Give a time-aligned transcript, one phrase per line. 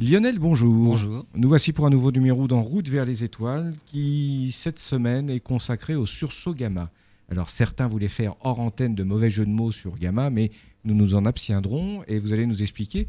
[0.00, 0.72] Lionel, bonjour.
[0.72, 1.26] Bonjour.
[1.34, 5.40] Nous voici pour un nouveau numéro d'En route vers les étoiles qui, cette semaine, est
[5.40, 6.92] consacré au sursaut gamma.
[7.28, 10.52] Alors certains voulaient faire hors antenne de mauvais jeux de mots sur gamma, mais
[10.84, 13.08] nous nous en abstiendrons et vous allez nous expliquer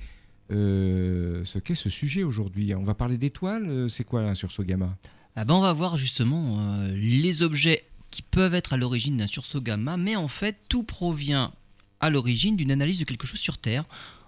[0.52, 2.74] euh, ce qu'est ce sujet aujourd'hui.
[2.74, 4.98] On va parler d'étoiles, euh, c'est quoi un sursaut gamma?
[5.36, 9.28] Ah ben, On va voir justement euh, les objets qui peuvent être à l'origine d'un
[9.28, 11.54] sursaut gamma, mais en fait tout provient
[12.00, 13.86] à l'origine d'une analyse de quelque chose sur Terre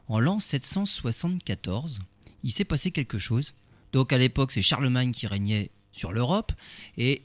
[0.07, 2.01] en l'an 774
[2.43, 3.53] il s'est passé quelque chose.
[3.93, 6.51] Donc à l'époque, c'est Charlemagne qui régnait sur l'Europe.
[6.97, 7.23] Et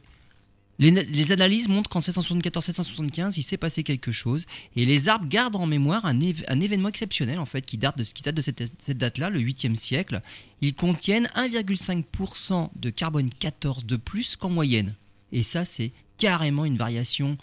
[0.79, 4.47] les, analyses montrent qu'en 774-775, il s'est passé quelque chose.
[4.75, 8.91] Et les arbres gardent en mémoire un, événement exceptionnel, en fait, qui date de, cette,
[8.91, 10.21] date-là, le 8e siècle.
[10.61, 14.95] Ils contiennent 1,5% de carbone 14 de plus qu'en moyenne.
[15.33, 17.39] Et ça, c'est carrément une variation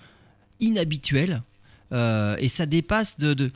[0.59, 1.41] inhabituelle.
[1.91, 3.51] Euh, et ça dépasse de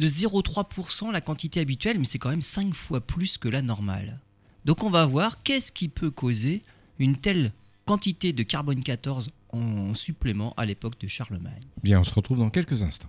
[0.00, 4.18] 0,3% la quantité habituelle, mais c'est quand même 5 fois plus que la normale.
[4.64, 6.62] Donc on va voir qu'est-ce qui peut causer
[6.98, 7.52] une telle
[7.84, 11.62] quantité de carbone 14 en supplément à l'époque de Charlemagne.
[11.82, 13.08] Bien, on se retrouve dans quelques instants.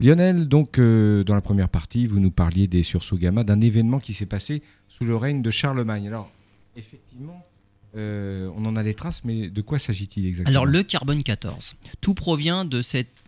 [0.00, 4.00] Lionel, donc euh, dans la première partie, vous nous parliez des sursauts gamma, d'un événement
[4.00, 6.06] qui s'est passé sous le règne de Charlemagne.
[6.08, 6.30] Alors,
[6.76, 7.44] effectivement,
[7.96, 10.50] euh, on en a les traces, mais de quoi s'agit-il exactement?
[10.50, 13.23] Alors, le carbone 14, tout provient de cette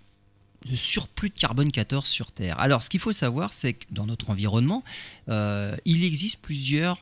[0.66, 2.58] de surplus de carbone 14 sur Terre.
[2.58, 4.84] Alors, ce qu'il faut savoir, c'est que dans notre environnement,
[5.28, 7.00] euh, il existe plusieurs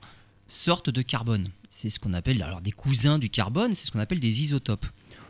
[0.48, 1.48] sortes de carbone.
[1.70, 4.86] C'est ce qu'on appelle alors des cousins du carbone, c'est ce qu'on appelle des isotopes.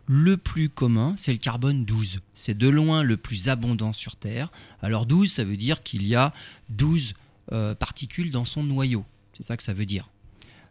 [0.07, 2.21] Le plus commun, c'est le carbone 12.
[2.35, 4.51] C'est de loin le plus abondant sur Terre.
[4.83, 6.35] Alors 12, ça veut dire qu'il y a
[6.69, 7.15] 12
[7.53, 9.05] euh, particules dans son noyau.
[9.35, 10.11] C'est ça que ça veut dire.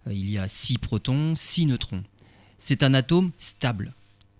[0.08, 2.04] Euh, il y a 6 protons, 6 neutrons.
[2.60, 3.94] C'est un atome stable.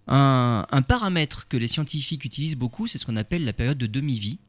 [0.08, 4.40] Un, paramètre que les scientifiques utilisent beaucoup, c'est ce qu'on appelle la période de demi-vie.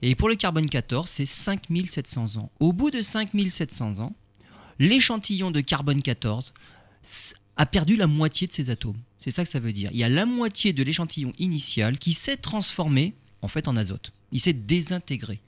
[0.00, 2.50] Et pour le carbone 14, c'est 5700 ans.
[2.60, 4.14] Au bout de 5700 ans,
[4.78, 6.54] l'échantillon de carbone 14
[7.56, 8.98] a perdu la moitié de ses atomes.
[9.18, 9.90] C'est ça que ça veut dire.
[9.92, 13.12] Il y a la moitié de l'échantillon initial qui s'est transformé
[13.42, 14.12] en fait en azote.
[14.30, 15.40] Il s'est désintégré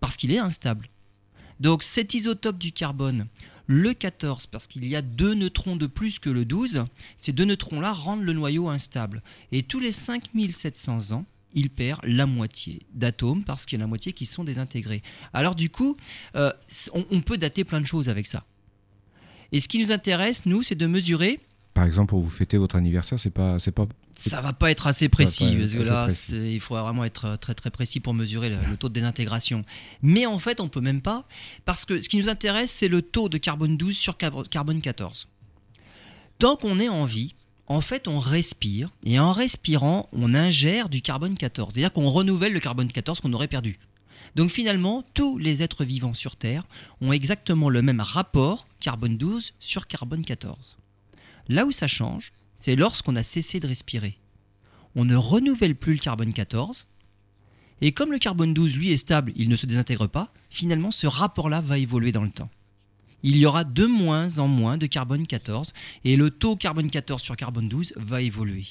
[0.00, 0.88] parce qu'il est instable.
[1.60, 3.26] Donc cet isotope du carbone,
[3.66, 7.44] le 14, parce qu'il y a deux neutrons de plus que le 12, ces deux
[7.44, 9.22] neutrons-là rendent le noyau instable.
[9.52, 11.24] Et tous les 5700 ans,
[11.54, 15.02] il perd la moitié d'atomes parce qu'il y a la moitié qui sont désintégrés.
[15.32, 15.96] Alors du coup,
[16.34, 16.52] euh,
[16.92, 18.44] on, peut dater plein de choses avec ça.
[19.52, 21.40] Et ce qui nous intéresse, nous, c'est de mesurer.
[21.74, 23.86] Par exemple, pour vous fêter votre anniversaire, c'est pas, c'est pas
[24.20, 27.54] ça va pas être assez précis, parce que là, il faudra vraiment être euh, très
[27.54, 29.64] très précis pour mesurer le, taux de désintégration.
[30.02, 31.24] Mais en fait, on peut même pas,
[31.64, 35.26] parce que ce qui nous intéresse, c'est le taux de carbone 12 sur carbone 14.
[36.38, 37.34] Tant qu'on est en vie,
[37.66, 41.72] en fait, on respire, et en respirant, on ingère du carbone 14.
[41.72, 43.78] C'est-à-dire qu'on renouvelle le carbone 14 qu'on aurait perdu.
[44.36, 46.64] Donc finalement, tous les êtres vivants sur Terre
[47.00, 50.76] ont exactement le même rapport carbone 12 sur carbone 14.
[51.48, 54.18] Là où ça change, c'est lorsqu'on a cessé de respirer.
[54.94, 56.86] On ne renouvelle plus le carbone 14,
[57.80, 61.06] et comme le carbone 12, lui, est stable, il ne se désintègre pas, finalement, ce
[61.06, 62.50] rapport-là va évoluer dans le temps.
[63.22, 65.72] Il y aura de moins en moins de carbone 14,
[66.04, 68.66] et le taux carbone 14 sur carbone 12 va évoluer.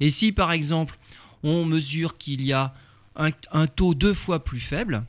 [0.00, 0.98] Et si, par exemple,
[1.42, 2.74] on mesure qu'il y a
[3.16, 5.04] un, un, taux deux fois plus faible,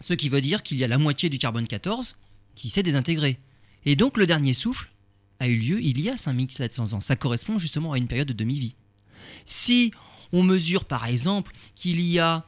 [0.00, 2.16] ce qui veut dire qu'il y a la moitié du carbone 14
[2.54, 3.38] qui s'est désintégré.
[3.84, 4.90] Et donc le dernier souffle,
[5.40, 7.00] a eu lieu il y a 5700 ans.
[7.00, 8.74] Ça correspond justement à une période de demi-vie.
[9.44, 9.92] Si
[10.32, 12.44] on mesure par exemple qu'il y a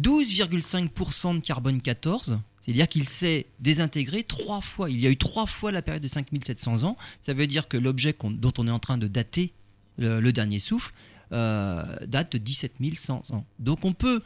[0.00, 5.46] 12,5% de carbone 14, c'est-à-dire qu'il s'est désintégré trois fois, il y a eu trois
[5.46, 8.78] fois la période de 5700 ans, ça veut dire que l'objet dont on est en
[8.78, 9.52] train de dater
[9.98, 10.92] le, dernier souffle
[11.30, 13.44] date de 17 100 ans.
[13.58, 14.22] Donc on peut,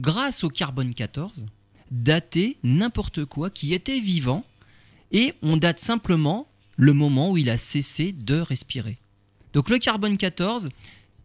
[0.00, 1.44] grâce au carbone 14,
[1.90, 4.44] dater n'importe quoi qui était vivant
[5.12, 6.46] et on date simplement
[6.82, 8.98] le moment où il a cessé de respirer.
[9.52, 10.68] Donc le carbone 14,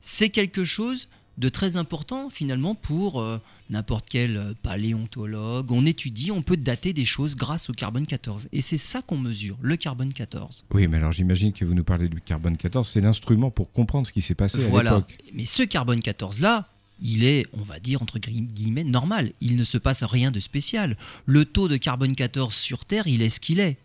[0.01, 1.07] c'est quelque chose
[1.39, 3.39] de très important finalement pour euh,
[3.71, 5.71] n'importe quel euh, paléontologue.
[5.71, 8.49] On étudie, on peut dater des choses grâce au carbone 14.
[8.51, 10.63] Et c'est ça qu'on mesure, le carbone 14.
[10.75, 14.05] Oui, mais alors j'imagine que vous nous parlez du carbone 14, c'est l'instrument pour comprendre
[14.05, 14.91] ce qui s'est passé voilà.
[14.91, 15.17] à l'époque.
[15.33, 16.67] Mais ce carbone 14-là,
[17.01, 19.31] il est, on va dire, entre guillemets, normal.
[19.41, 20.97] Il ne se passe rien de spécial.
[21.25, 23.77] Le taux de carbone 14 sur Terre, il est ce qu'il est.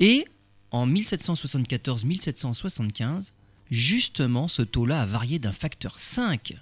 [0.00, 0.26] Et
[0.70, 3.32] en 1774-1775,
[3.70, 6.54] justement, ce taux-là a varié d'un facteur 5.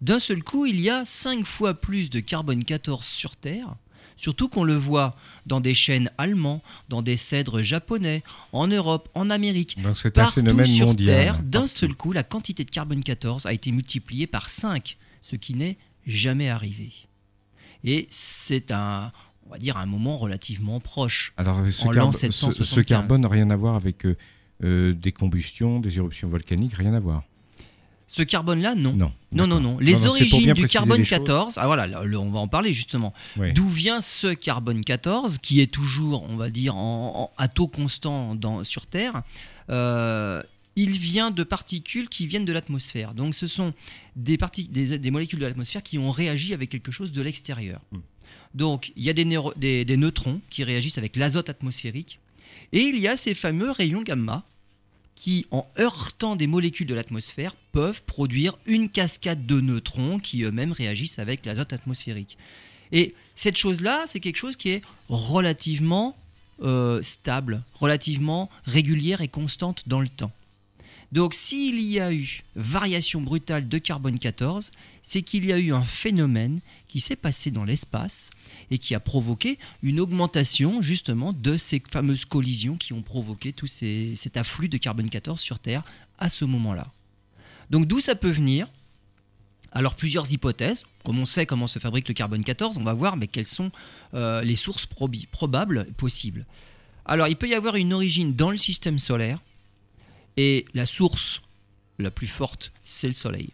[0.00, 3.76] D'un seul coup, il y a 5 fois plus de carbone 14 sur Terre,
[4.16, 5.16] surtout qu'on le voit
[5.46, 8.22] dans des chênes allemands, dans des cèdres japonais,
[8.52, 9.80] en Europe, en Amérique.
[9.80, 11.06] Donc c'est un phénomène sur mondial.
[11.06, 15.36] Terre, d'un seul coup, la quantité de carbone 14 a été multipliée par 5, ce
[15.36, 16.92] qui n'est jamais arrivé.
[17.82, 19.12] Et c'est un,
[19.46, 21.32] on va dire, un moment relativement proche.
[21.36, 24.16] Alors, ce, ce, carbone n'a rien à voir avec euh,
[24.62, 27.22] euh, des combustions, des éruptions volcaniques, rien à voir.
[28.06, 28.92] Ce carbone-là, non.
[28.92, 29.78] Non, non, non, non.
[29.78, 33.12] Les origines du carbone 14, ah voilà, on va en parler justement.
[33.54, 38.34] D'où vient ce carbone 14 qui est toujours, on va dire, en, à taux constant
[38.34, 39.22] dans, sur Terre
[39.70, 40.42] euh,
[40.76, 43.14] il vient de particules qui viennent de l'atmosphère.
[43.14, 43.72] Donc ce sont
[44.16, 44.36] des,
[44.68, 47.80] des, des molécules de l'atmosphère qui ont réagi avec quelque chose de l'extérieur.
[47.92, 47.98] Hmm.
[48.54, 52.18] Donc il y a des, neutrons qui réagissent avec l'azote atmosphérique.
[52.72, 54.44] Et il y a ces fameux rayons gamma
[55.14, 60.72] qui, en heurtant des molécules de l'atmosphère, peuvent produire une cascade de neutrons qui eux-mêmes
[60.72, 62.36] réagissent avec l'azote atmosphérique.
[62.92, 66.16] Et cette chose-là, c'est quelque chose qui est relativement
[66.62, 70.32] euh, stable, relativement régulière et constante dans le temps.
[71.14, 75.72] Donc s'il y a eu variation brutale de carbone 14, c'est qu'il y a eu
[75.72, 76.58] un phénomène
[76.88, 78.30] qui s'est passé dans l'espace
[78.72, 83.68] et qui a provoqué une augmentation justement de ces fameuses collisions qui ont provoqué tout
[83.68, 85.84] cet afflux de carbone 14 sur Terre
[86.18, 86.88] à ce moment-là.
[87.70, 88.66] Donc d'où ça peut venir?
[89.70, 93.16] Alors plusieurs hypothèses, comme on sait comment se fabrique le carbone 14, on va voir
[93.16, 93.70] mais quelles sont
[94.14, 94.88] euh, les sources
[95.30, 96.44] probables possibles.
[97.04, 99.38] Alors il peut y avoir une origine dans le système solaire,
[100.36, 101.42] et la source
[101.98, 103.50] la plus forte, c'est le Soleil,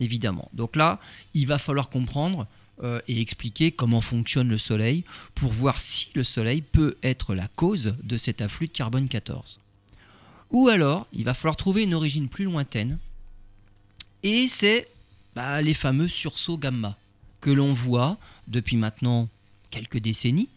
[0.00, 0.48] évidemment.
[0.52, 1.00] Donc là,
[1.34, 2.46] il va falloir comprendre
[2.82, 7.48] euh, et expliquer comment fonctionne le Soleil pour voir si le Soleil peut être la
[7.48, 9.58] cause de cet afflux de carbone 14.
[10.50, 12.98] Ou alors, il va falloir trouver une origine plus lointaine,
[14.22, 14.88] et c'est
[15.34, 16.96] bah, les fameux sursauts gamma
[17.40, 18.18] que l'on voit
[18.48, 19.28] depuis maintenant
[19.70, 20.48] quelques décennies.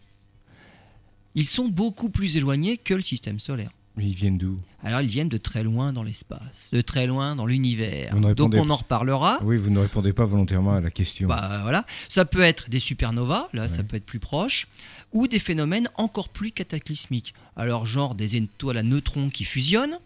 [1.34, 3.70] Ils sont beaucoup plus éloignés que le système solaire.
[3.96, 7.36] Mais ils viennent d'où Alors ils viennent de très loin dans l'espace, de très loin
[7.36, 8.16] dans l'univers.
[8.34, 9.38] Donc on en reparlera.
[9.42, 11.28] Oui, vous ne répondez pas volontairement à la question.
[11.28, 11.86] Bah, voilà.
[12.08, 14.66] Ça peut être des supernovas, là ça peut être plus proche,
[15.12, 17.34] ou des phénomènes encore plus cataclysmiques.
[17.56, 19.98] Alors genre des étoiles à neutrons qui fusionnent,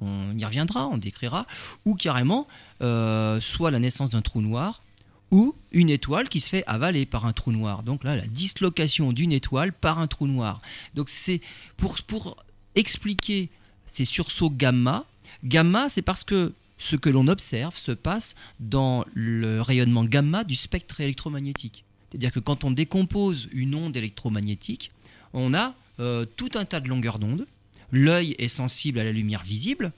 [0.00, 1.46] on y reviendra, on décrira,
[1.84, 2.48] ou carrément
[2.80, 4.82] euh, soit la naissance d'un trou noir,
[5.30, 7.82] ou une étoile qui se fait avaler par un trou noir.
[7.82, 10.60] Donc là, la dislocation d'une étoile par un trou noir.
[10.94, 11.40] Donc c'est
[11.76, 12.36] pour, pour
[12.74, 13.48] expliquer
[13.86, 15.06] ces sursauts gamma.
[15.44, 20.56] Gamma, c'est parce que ce que l'on observe se passe dans le rayonnement gamma du
[20.56, 21.84] spectre électromagnétique.
[22.10, 24.90] C'est-à-dire que quand on décompose une onde électromagnétique,
[25.32, 27.46] on a euh, tout un tas de longueurs d'onde.
[27.92, 29.92] L'œil est sensible à la lumière visible.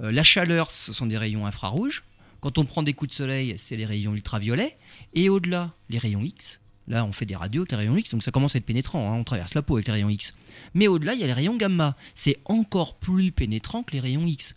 [0.00, 2.02] Euh, la chaleur, ce sont des rayons infrarouges.
[2.40, 4.76] Quand on prend des coups de soleil, c'est les rayons ultraviolets.
[5.14, 6.60] Et au-delà, les rayons X.
[6.88, 9.10] Là, on fait des radios avec les rayons X, donc ça commence à être pénétrant.
[9.10, 9.16] Hein.
[9.16, 10.34] on traverse la peau avec les rayons X.
[10.74, 11.96] Mais au-delà, il y a les rayons gamma.
[12.14, 14.54] C'est encore plus pénétrant que les rayons X.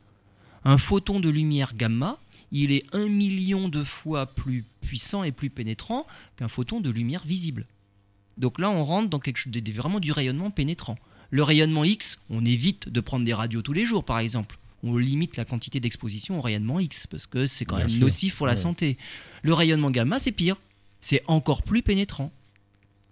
[0.64, 2.20] Un photon de lumière gamma,
[2.52, 6.06] il est un million de fois plus puissant et plus pénétrant
[6.38, 7.66] qu'un photon de lumière visible.
[8.38, 10.98] Donc là, on rentre dans quelque chose de, vraiment du rayonnement pénétrant.
[11.32, 14.58] Le rayonnement X, on évite de prendre des radios tous les jours, par exemple.
[14.82, 18.48] On limite la quantité d'exposition au rayonnement X parce que c'est quand même nocif pour
[18.48, 18.98] la santé.
[19.44, 20.56] Le rayonnement gamma, c'est pire.
[21.02, 22.32] C'est encore plus pénétrant.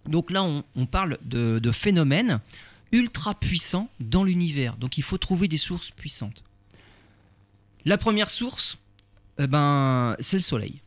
[0.07, 2.39] Donc là, on, parle de phénomènes
[2.91, 4.77] ultra puissant dans l'univers.
[4.77, 6.43] Donc il faut trouver des sources puissantes.
[7.85, 8.77] La première source,
[9.39, 10.81] eh ben, c'est le Soleil.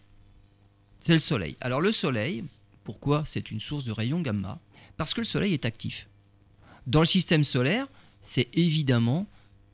[1.01, 1.57] C'est le Soleil.
[1.61, 2.45] Alors le Soleil,
[2.85, 4.59] pourquoi c'est une source de rayons gamma?
[4.97, 6.09] Parce que le Soleil est actif.
[6.87, 7.87] Dans le système solaire,
[8.23, 9.27] c'est évidemment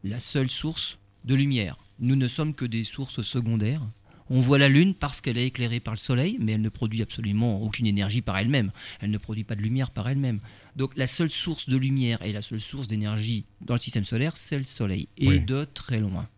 [0.04, 1.78] la seule source de lumière.
[1.98, 3.82] Nous ne sommes que des sources secondaires
[4.28, 7.02] on voit la Lune parce qu'elle est éclairée par le Soleil, mais elle ne produit
[7.02, 8.72] absolument aucune énergie par elle-même.
[9.00, 10.40] Elle ne produit pas de lumière par elle-même.
[10.74, 14.36] Donc la seule source de lumière et la seule source d'énergie dans le système solaire,
[14.36, 16.28] c'est le Soleil, et de très loin.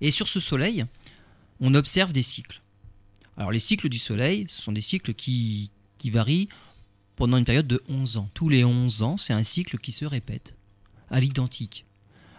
[0.00, 0.84] Et sur ce Soleil,
[1.60, 2.60] on observe des cycles.
[3.36, 6.48] Alors les cycles du Soleil, ce sont des cycles qui, qui varient
[7.16, 8.30] pendant une période de 11 ans.
[8.34, 10.54] Tous les 11 ans, c'est un cycle qui se répète,
[11.10, 11.84] à l'identique.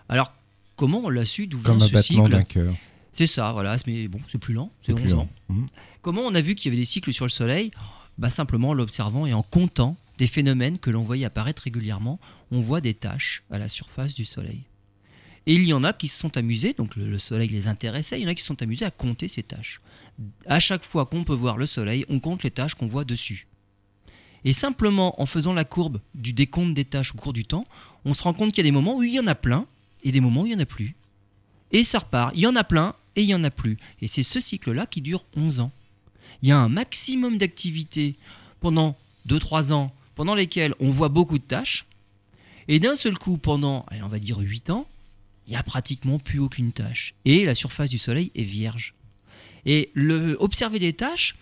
[0.08, 0.34] Alors,
[0.76, 2.74] comment on l'a su D'où vient ce cycle d'un cœur.
[3.20, 5.30] C'est ça, voilà, mais bon, c'est plus lent, c'est 11 ans.
[5.50, 5.66] Mmh.
[6.02, 7.70] Comment on a vu qu'il y avait des cycles sur le Soleil?
[8.18, 12.18] Bah, Simplement en l'observant et en comptant des phénomènes que l'on voyait apparaître régulièrement.
[12.50, 14.62] On voit des taches à la surface du Soleil.
[15.48, 18.24] Et il y en a qui se sont amusés, donc le, soleil les intéressait, il
[18.24, 19.82] y en a qui se sont amusés à compter ces tâches.
[20.46, 23.48] À chaque fois qu'on peut voir le soleil, on compte les tâches qu'on voit dessus.
[24.46, 27.66] Et simplement en faisant la courbe du décompte des tâches au cours du temps,
[28.06, 29.66] on se rend compte qu'il y a des moments où il y en a plein
[30.06, 30.96] et des moments où il n'y en a plus.
[31.74, 33.78] Et ça repart, il y en a plein et il n'y en a plus.
[34.02, 35.72] Et c'est ce cycle-là qui dure 11 ans.
[36.42, 38.16] Il y a un maximum d'activité
[38.60, 38.98] pendant
[39.28, 41.86] 2-3 ans, pendant lesquels on voit beaucoup de tâches.
[42.68, 44.88] Et d'un seul coup, pendant, on va dire 8 ans,
[45.48, 47.16] il n'y a pratiquement plus aucune tâche.
[47.26, 48.94] Et la surface du Soleil est vierge.
[49.66, 51.36] Et le, observer des tâches,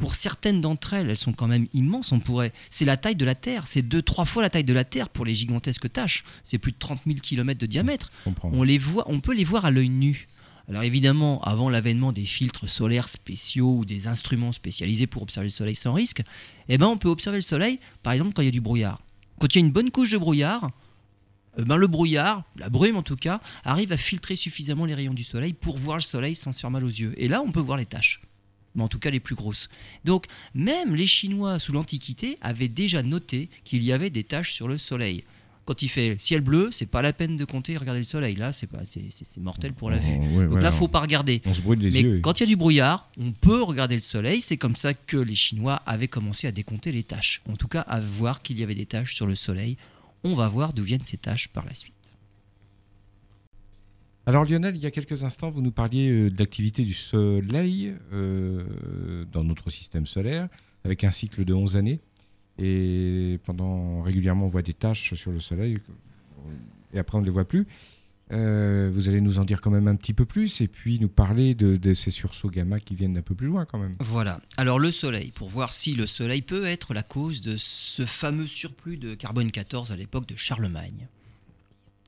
[0.00, 2.10] pour certaines d'entre elles, elles sont quand même immenses.
[2.10, 4.72] On pourrait, c'est la taille de la Terre, c'est deux, trois fois la taille de
[4.72, 6.24] la Terre pour les gigantesques tâches.
[6.42, 8.10] C'est plus de 30 000 km de diamètre.
[8.42, 10.26] On les voit, on peut les voir à l'œil nu.
[10.70, 15.50] Alors évidemment, avant l'avènement des filtres solaires spéciaux ou des instruments spécialisés pour observer le
[15.50, 16.22] Soleil sans risque,
[16.68, 19.02] eh ben on peut observer le Soleil, par exemple, quand il y a du brouillard.
[19.40, 20.70] Quand il y a une bonne couche de brouillard,
[21.58, 25.12] euh, ben, le brouillard, la brume en tout cas, arrive à filtrer suffisamment les rayons
[25.12, 27.14] du soleil pour voir le soleil sans se faire mal aux yeux.
[27.16, 28.20] Et là, on peut voir les taches,
[28.76, 29.70] mais en tout cas les plus grosses.
[30.04, 34.68] Donc, même les Chinois sous l'Antiquité avaient déjà noté qu'il y avait des taches sur
[34.68, 35.24] le soleil.
[35.70, 38.34] Quand il fait ciel bleu, c'est pas la peine de compter et regarder le soleil.
[38.34, 38.68] Là, c'est
[39.38, 40.18] mortel pour la vue.
[40.36, 41.42] Oh, Donc là, faut pas regarder.
[41.46, 42.20] On se brûle les Mais yeux.
[42.20, 44.40] quand il y a du brouillard, on peut regarder le soleil.
[44.40, 47.40] C'est comme ça que les Chinois avaient commencé à décompter les taches.
[47.48, 49.76] En tout cas, à voir qu'il y avait des taches sur le soleil
[50.24, 51.94] on va voir d'où viennent ces tâches par la suite.
[54.26, 57.94] Alors Lionel, il y a quelques instants, vous nous parliez euh, de l'activité du Soleil
[58.12, 60.48] euh, dans notre système solaire,
[60.84, 62.00] avec un cycle de 11 années.
[62.58, 65.78] Et pendant régulièrement, on voit des tâches sur le Soleil,
[66.92, 67.66] et après on ne les voit plus.
[68.32, 71.08] Euh, vous allez nous en dire quand même un petit peu plus et puis nous
[71.08, 73.96] parler de, ces sursauts gamma qui viennent un peu plus loin quand même.
[73.98, 74.40] Voilà.
[74.56, 78.46] Alors le Soleil, pour voir si le Soleil peut être la cause de ce fameux
[78.46, 81.08] surplus de carbone 14 à l'époque de Charlemagne.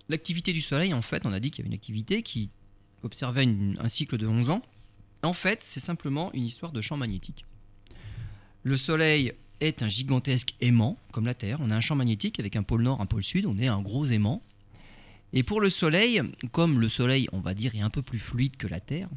[0.09, 2.51] L'activité du Soleil, en fait, on a dit qu'il y avait une activité qui
[3.03, 4.63] observait un cycle de 11 ans.
[5.23, 7.45] En fait, c'est simplement une histoire de champ magnétique.
[8.63, 11.59] Le Soleil est un gigantesque aimant, comme la Terre.
[11.61, 13.47] On a un champ magnétique avec un pôle nord, un pôle sud.
[13.47, 14.40] On est un gros aimant
[15.33, 18.57] et pour le Soleil, comme le Soleil, on va dire, est un peu plus fluide
[18.57, 19.09] que la Terre,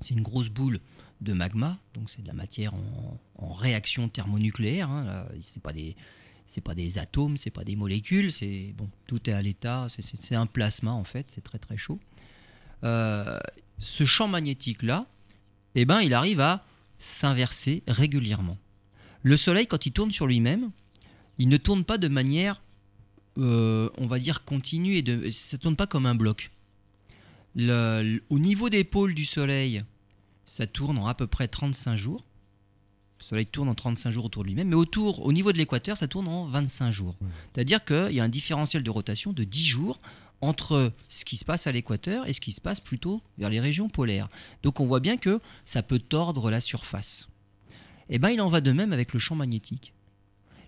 [0.00, 0.78] c'est une grosse boule
[1.20, 4.90] de magma, donc c'est de la matière en, réaction thermonucléaire.
[4.90, 5.96] Hein, c'est pas des
[6.46, 8.30] c'est pas des atomes, pas des molécules,
[8.76, 11.98] bon, tout est à l'état, c'est un plasma en fait, c'est très très chaud.
[12.84, 13.38] Euh,
[13.78, 15.06] ce champ magnétique là,
[15.74, 16.66] eh ben, il arrive à
[16.98, 18.58] s'inverser régulièrement.
[19.24, 20.70] Le Soleil, quand il tourne sur lui-même,
[21.38, 22.62] il ne tourne pas de manière
[23.38, 26.50] euh, on va dire, continue et de, ça tourne pas comme un bloc.
[27.58, 29.82] au niveau des pôles du Soleil,
[30.46, 32.24] ça tourne en à peu près 35 jours.
[33.18, 35.96] Le Soleil tourne en 35 jours autour de lui-même, mais autour, au niveau de l'équateur,
[35.96, 37.16] ça tourne en 25 jours.
[37.52, 40.00] C'est-à-dire qu'il y a un différentiel de rotation de 10 jours
[40.40, 43.60] entre ce qui se passe à l'équateur et ce qui se passe plutôt vers les
[43.60, 44.28] régions polaires.
[44.62, 47.28] Donc on voit bien que ça peut tordre la surface.
[48.10, 49.94] Eh bien il en va de même avec le champ magnétique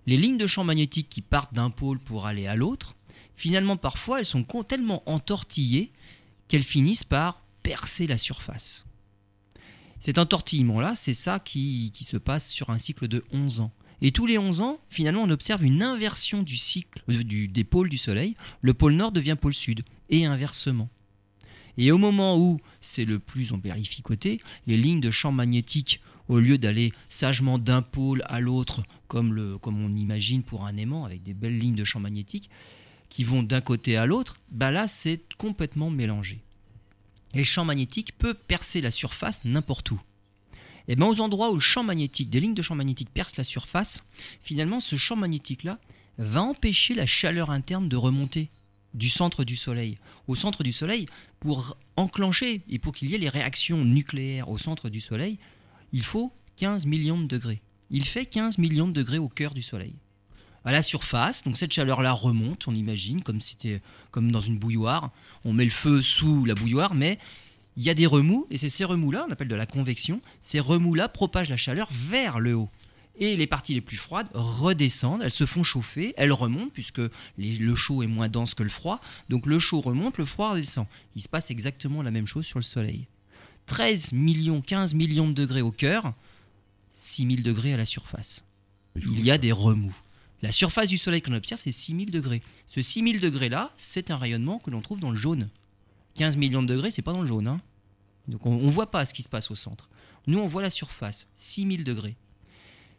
[0.06, 2.96] les lignes de champ magnétique qui partent d'un pôle pour aller à l'autre,
[3.34, 5.92] finalement parfois elles sont tellement entortillées
[6.48, 8.84] qu'elles finissent par percer la surface.
[9.98, 13.72] Cet entortillement-là, c'est ça qui, se passe sur un cycle de 11 ans.
[14.02, 17.88] Et tous les 11 ans, finalement, on observe une inversion du cycle euh, des pôles
[17.88, 18.36] du Soleil.
[18.60, 20.90] Le pôle nord devient pôle sud, et inversement.
[21.78, 23.52] Et au moment où c'est le plus
[24.04, 29.58] côté, les lignes de champ magnétique au lieu d'aller sagement d'un pôle à l'autre, comme,
[29.64, 32.50] on imagine pour un aimant, avec des belles lignes de champ magnétique,
[33.08, 36.40] qui vont d'un côté à l'autre, bah là c'est complètement mélangé.
[37.34, 40.00] Et le champ magnétique peut percer la surface n'importe où.
[40.88, 43.44] Et bien aux endroits où le champ magnétique, des lignes de champ magnétique percent la
[43.44, 44.02] surface,
[44.42, 45.78] finalement ce champ magnétique-là
[46.18, 48.48] va empêcher la chaleur interne de remonter
[48.94, 49.98] du centre du Soleil.
[50.26, 51.06] Au centre du Soleil,
[51.40, 55.38] pour enclencher et pour qu'il y ait les réactions nucléaires au centre du Soleil,
[55.96, 57.62] il faut 15 millions de degrés.
[57.88, 59.94] Il fait 15 millions de degrés au cœur du Soleil.
[60.66, 65.10] À la surface, donc cette chaleur-là remonte, on imagine, comme, c'était, comme dans une bouilloire.
[65.46, 67.18] On met le feu sous la bouilloire, mais
[67.78, 70.60] il y a des remous, et c'est ces remous-là, on appelle de la convection, ces
[70.60, 72.68] remous-là propagent la chaleur vers le haut.
[73.18, 77.00] Et les parties les plus froides redescendent, elles se font chauffer, elles remontent, puisque
[77.38, 79.00] le chaud est moins dense que le froid.
[79.30, 80.86] Donc le chaud remonte, le froid redescend.
[81.14, 83.06] Il se passe exactement la même chose sur le Soleil
[83.66, 86.14] 13 millions, 15 millions de degrés au cœur,
[86.94, 88.44] 6000 degrés à la surface.
[88.96, 89.94] Il y a des remous.
[90.42, 92.42] La surface du Soleil qu'on observe, c'est 6000 degrés.
[92.68, 95.48] Ce 6000 degrés-là, c'est un rayonnement que l'on trouve dans le jaune.
[96.14, 97.48] 15 millions de degrés, c'est pas dans le jaune.
[97.48, 97.60] Hein.
[98.28, 99.88] Donc on ne voit pas ce qui se passe au centre.
[100.26, 102.16] Nous, on voit la surface, 6000 degrés.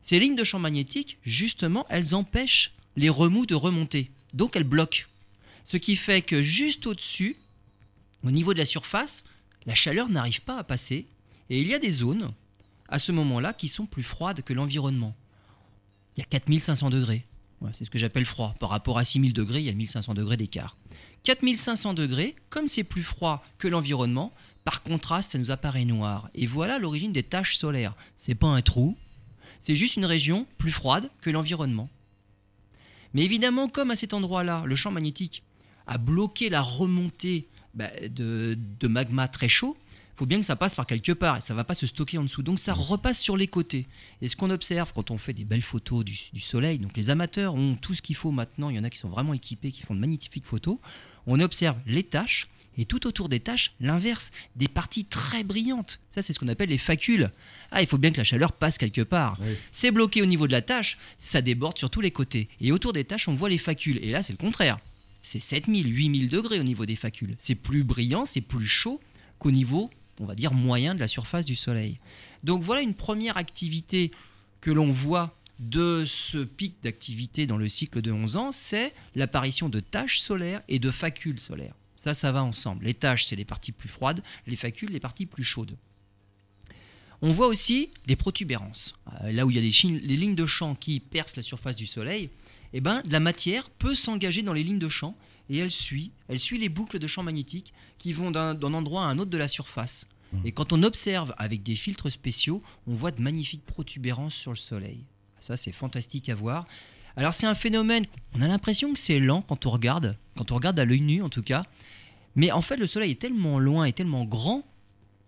[0.01, 4.11] Ces lignes de champ magnétique, justement, elles empêchent les remous de remonter.
[4.33, 5.05] Donc elles bloquent.
[5.65, 7.37] Ce qui fait que juste au-dessus,
[8.23, 9.25] au niveau de la surface,
[9.67, 11.05] la chaleur n'arrive pas à passer.
[11.49, 12.31] Et il y a des zones,
[12.87, 15.15] à ce moment-là, qui sont plus froides que l'environnement.
[16.15, 17.25] Il y a 4500 degrés.
[17.73, 18.55] c'est ce que j'appelle froid.
[18.59, 20.77] Par rapport à 6000 degrés, il y a 1500 degrés d'écart.
[21.23, 24.31] 4500 degrés, comme c'est plus froid que l'environnement,
[24.63, 26.29] par contraste, ça nous apparaît noir.
[26.33, 27.95] Et voilà l'origine des taches solaires.
[28.15, 28.97] C'est pas un trou,
[29.59, 31.89] c'est juste une région plus froide que l'environnement.
[33.13, 35.43] Mais évidemment, comme à cet endroit-là, le champ magnétique
[35.87, 37.47] a bloqué la remontée
[37.77, 38.57] bah, de,
[38.87, 41.57] magma très chaud, il faut bien que ça passe par quelque part et ça ne
[41.57, 42.41] va pas se stocker en dessous.
[42.41, 43.85] Donc ça repasse sur les côtés.
[44.21, 47.09] Et ce qu'on observe quand on fait des belles photos du, du soleil, donc les
[47.09, 49.71] amateurs ont tout ce qu'il faut maintenant, il y en a qui sont vraiment équipés,
[49.71, 50.77] qui font de magnifiques photos,
[51.27, 55.99] on observe les taches et tout autour des taches, l'inverse, des parties très brillantes.
[56.11, 57.31] Ça, c'est ce qu'on appelle les facules.
[57.71, 59.37] Ah, il faut bien que la chaleur passe quelque part.
[59.71, 62.49] C'est bloqué au niveau de la tache, ça déborde sur tous les côtés.
[62.61, 63.99] Et autour des taches, on voit les facules.
[64.03, 64.77] Et là, c'est le contraire.
[65.21, 67.35] C'est 7000, 8000 degrés au niveau des facules.
[67.37, 68.99] C'est plus brillant, c'est plus chaud
[69.39, 71.99] qu'au niveau, on va dire, moyen de la surface du Soleil.
[72.43, 74.11] Donc voilà une première activité
[74.61, 79.69] que l'on voit de ce pic d'activité dans le cycle de 11 ans, c'est l'apparition
[79.69, 81.75] de taches solaires et de facules solaires.
[81.95, 82.85] Ça, ça va ensemble.
[82.85, 85.75] Les taches, c'est les parties plus froides, les facules, les parties plus chaudes.
[87.23, 88.93] On voit aussi des protubérances.
[89.23, 91.87] Euh, là où il y a des, lignes de champ qui percent la surface du
[91.87, 92.29] Soleil,
[92.73, 95.15] eh ben, la matière peut s'engager dans les lignes de champ
[95.49, 99.07] et elle suit, elle suit les boucles de champ magnétique qui vont d'un endroit à
[99.07, 100.07] un autre de la surface.
[100.33, 100.37] Mmh.
[100.45, 104.57] Et quand on observe avec des filtres spéciaux, on voit de magnifiques protubérances sur le
[104.57, 104.99] Soleil.
[105.39, 106.65] Ça, c'est fantastique à voir.
[107.17, 110.55] Alors c'est un phénomène, on a l'impression que c'est lent quand on regarde, quand on
[110.55, 111.63] regarde à l'œil nu en tout cas,
[112.35, 114.63] mais en fait le Soleil est tellement loin et tellement grand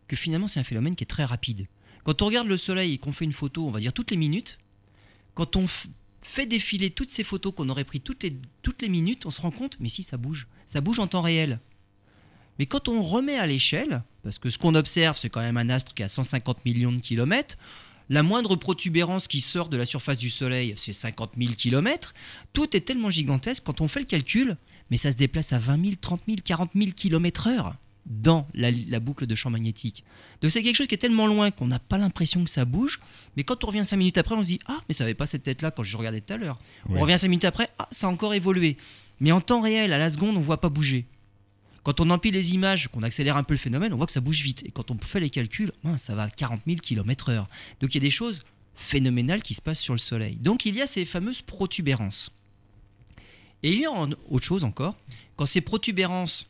[0.08, 1.67] que finalement c'est un phénomène qui est très rapide.
[2.04, 4.17] Quand on regarde le Soleil et qu'on fait une photo, on va dire toutes les
[4.17, 4.60] minutes,
[5.34, 5.65] quand on
[6.21, 9.77] fait défiler toutes ces photos qu'on aurait pris toutes les, minutes, on se rend compte,
[9.79, 11.60] mais si ça bouge, ça bouge en temps réel.
[12.58, 15.69] Mais quand on remet à l'échelle, parce que ce qu'on observe, c'est quand même un
[15.69, 17.55] astre qui a 150 millions de kilomètres,
[18.10, 22.13] la moindre protubérance qui sort de la surface du Soleil, c'est 50 000 km.
[22.53, 24.58] Tout est tellement gigantesque, quand on fait le calcul,
[24.89, 27.75] mais ça se déplace à 20 000, 30 000, 40 000 km heure
[28.10, 30.04] dans la, boucle de champ magnétique.
[30.41, 33.00] Donc c'est quelque chose qui est tellement loin qu'on n'a pas l'impression que ça bouge,
[33.38, 35.28] mais quand on revient 5 minutes après, on se dit Ah, mais ça n'avait pas
[35.28, 36.60] cette tête-là quand je regardais tout à l'heure.
[36.89, 38.78] On revient 5 minutes après, Ah, ça a encore évolué.
[39.19, 41.06] Mais en temps réel, à la seconde, on ne voit pas bouger.
[41.84, 44.22] Quand on empile les images, qu'on accélère un peu le phénomène, on voit que ça
[44.22, 44.63] bouge vite.
[44.65, 47.45] Et quand on fait les calculs, ça va à 40 000 km/h.
[47.82, 48.43] Donc il y a des choses
[48.76, 50.36] phénoménales qui se passent sur le Soleil.
[50.36, 52.32] Donc il y a ces fameuses protubérances.
[53.62, 54.95] Et il y a autre chose encore.
[55.36, 56.45] Quand ces protubérances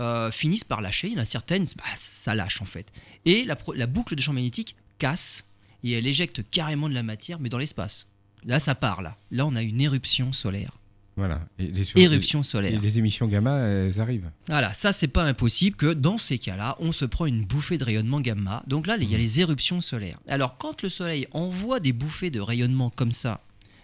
[0.00, 2.86] euh, finissent par lâcher, il y en a certaines, bah, ça lâche en fait.
[3.24, 5.44] Et la, la boucle de champ magnétique casse
[5.84, 8.06] et elle éjecte carrément de la matière, mais dans l'espace.
[8.44, 9.16] Là, ça part là.
[9.30, 10.80] Là, on a une éruption solaire.
[11.16, 11.40] Voilà.
[11.58, 12.72] Et les Éruption solaire.
[12.72, 14.30] Et les émissions gamma, elles arrivent.
[14.46, 17.84] Voilà, ça c'est pas impossible que dans ces cas-là, on se prend une bouffée de
[17.84, 18.62] rayonnement gamma.
[18.66, 19.22] Donc là, il y a mhm.
[19.22, 20.18] les éruptions solaires.
[20.28, 23.42] Alors quand le Soleil envoie des bouffées de rayonnement comme ça,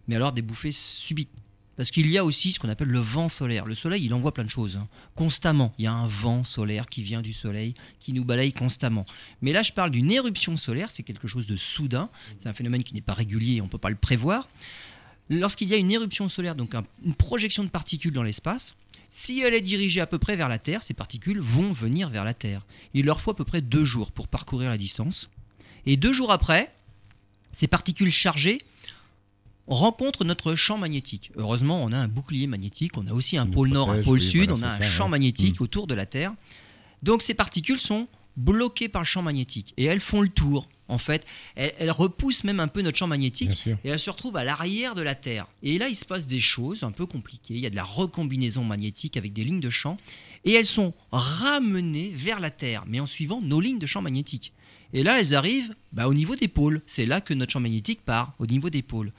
[0.08, 1.28] mais alors des bouffées subites,
[1.76, 3.66] parce qu'il y a aussi ce qu'on appelle le vent solaire.
[3.66, 4.88] Le Soleil, il envoie plein de choses, hein.
[5.14, 5.74] constamment.
[5.78, 9.04] Il y a un vent solaire qui vient du Soleil, qui nous balaye constamment.
[9.42, 12.08] Mais là, je parle d'une éruption solaire, c'est quelque chose de soudain.
[12.38, 14.48] C'est un phénomène qui n'est pas régulier, on ne peut pas le prévoir.
[15.28, 18.74] Lorsqu'il y a une éruption solaire, donc une projection de particules dans l'espace,
[19.08, 22.24] si elle est dirigée à peu près vers la Terre, ces particules vont venir vers
[22.24, 22.64] la Terre.
[22.94, 25.28] Il leur faut à peu près deux jours pour parcourir la distance.
[25.84, 26.72] Et deux jours après,
[27.52, 28.58] ces particules chargées
[29.68, 31.32] rencontrent notre champ magnétique.
[31.36, 34.50] Heureusement, on a un bouclier magnétique, on a aussi un pôle nord, un pôle sud,
[34.50, 35.62] on a un champ magnétique mm.
[35.62, 36.32] autour de la Terre.
[37.02, 40.98] Donc ces particules sont bloquées par le champ magnétique et elles font le tour en
[40.98, 41.26] fait,
[41.56, 45.02] elle, repousse même un peu notre champ magnétique et elle se retrouve à l'arrière de
[45.02, 45.46] la Terre.
[45.62, 47.54] Et là, il se passe des choses un peu compliquées.
[47.54, 49.96] Il y a de la recombinaison magnétique avec des lignes de champ
[50.44, 54.52] et elles sont ramenées vers la Terre, mais en suivant nos lignes de champ magnétique.
[54.92, 56.80] Et là, elles arrivent bah, au niveau des pôles.
[56.86, 59.12] C'est là que notre champ magnétique part, au niveau des pôles.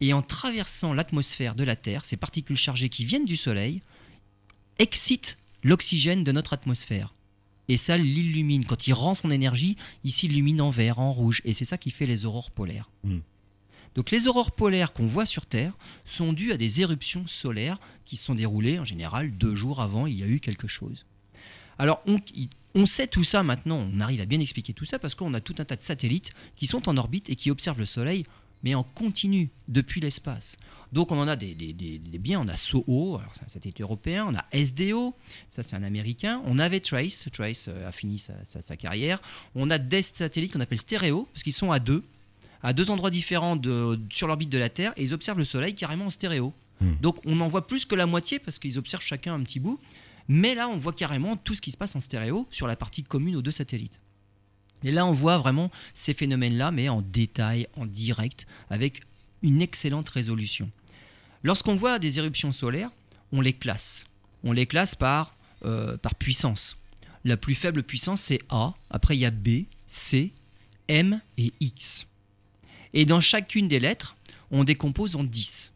[0.00, 3.82] Et en traversant l'atmosphère de la Terre, ces particules chargées qui viennent du Soleil
[4.78, 7.12] excitent l'oxygène de notre atmosphère
[7.70, 8.64] et ça l'illumine.
[8.64, 11.92] Quand il rend son énergie, il s'illumine en vert, en rouge, et c'est ça qui
[11.92, 12.90] fait les aurores polaires.
[13.04, 13.20] Hmm.
[13.94, 15.72] Donc les aurores polaires qu'on voit sur Terre
[16.04, 20.06] sont dues à des éruptions solaires qui se sont déroulées en général deux jours avant
[20.06, 21.06] il y a eu quelque chose.
[21.78, 22.18] Alors, on,
[22.74, 25.40] on sait tout ça maintenant, on arrive à bien expliquer tout ça parce qu'on a
[25.40, 28.26] tout un tas de satellites qui sont en orbite et qui observent le Soleil,
[28.62, 30.58] mais en continu, depuis l'espace.
[30.92, 31.54] Donc on en a des,
[32.18, 35.14] biens, on a SOHO, c'est un satellite européen, on a SDO,
[35.48, 39.22] ça c'est un américain, on avait Trace, Trace euh, a fini sa, carrière,
[39.54, 42.02] on a des satellites qu'on appelle stéréo, parce qu'ils sont à deux,
[42.62, 43.58] à deux endroits différents
[44.10, 46.52] sur l'orbite de la Terre, et ils observent le Soleil carrément en stéréo.
[46.80, 46.94] Hmm.
[47.00, 49.78] Donc on en voit plus que la moitié, parce qu'ils observent chacun un petit bout,
[50.26, 53.04] mais là on voit carrément tout ce qui se passe en stéréo sur la partie
[53.04, 54.00] commune aux deux satellites.
[54.84, 59.02] Et là, on voit vraiment ces phénomènes-là, mais en détail, en direct, avec
[59.42, 60.70] une excellente résolution.
[61.42, 62.90] Lorsqu'on voit des éruptions solaires,
[63.32, 64.04] on les classe.
[64.44, 66.76] On les classe par, euh, par puissance.
[67.24, 68.74] La plus faible puissance, c'est A.
[68.90, 70.32] Après, il y a B, C,
[70.88, 72.06] M et X.
[72.94, 74.16] Et dans chacune des lettres,
[74.50, 75.72] on décompose en 10.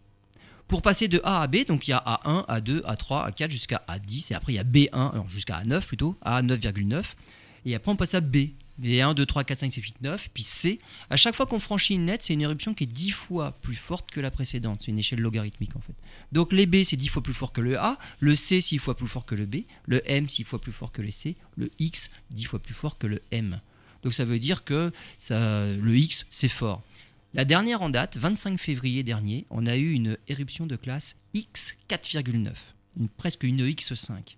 [0.67, 3.85] Pour passer de A à B, donc il y a A1, A2, A3, A4 jusqu'à
[3.87, 7.05] A10, et après il y a B1, jusqu'à A9 plutôt, A9,9,
[7.67, 8.37] et après on passe à B,
[8.83, 10.31] et 1, 2, 3, 4, 5, 6, 8, 9.
[10.35, 13.11] Puis C, à chaque fois qu'on franchit une lettre, c'est une éruption qui est 10
[13.11, 14.83] fois plus forte que la précédente.
[14.85, 15.95] C'est une échelle logarithmique en fait.
[16.33, 17.99] Donc les B, c'est 10 fois plus fort que le A.
[18.21, 19.59] Le C, 6 fois plus fort que le B.
[19.87, 21.37] Le M, 6 fois plus fort que le C.
[21.57, 23.61] Le X, 10 fois plus fort que le M.
[24.03, 24.93] Donc ça veut dire que
[25.31, 26.83] le X, c'est fort.
[27.33, 31.77] La dernière en date, 25 février dernier, on a eu une éruption de classe X
[31.89, 32.53] 4,9,
[33.17, 34.37] presque une X5.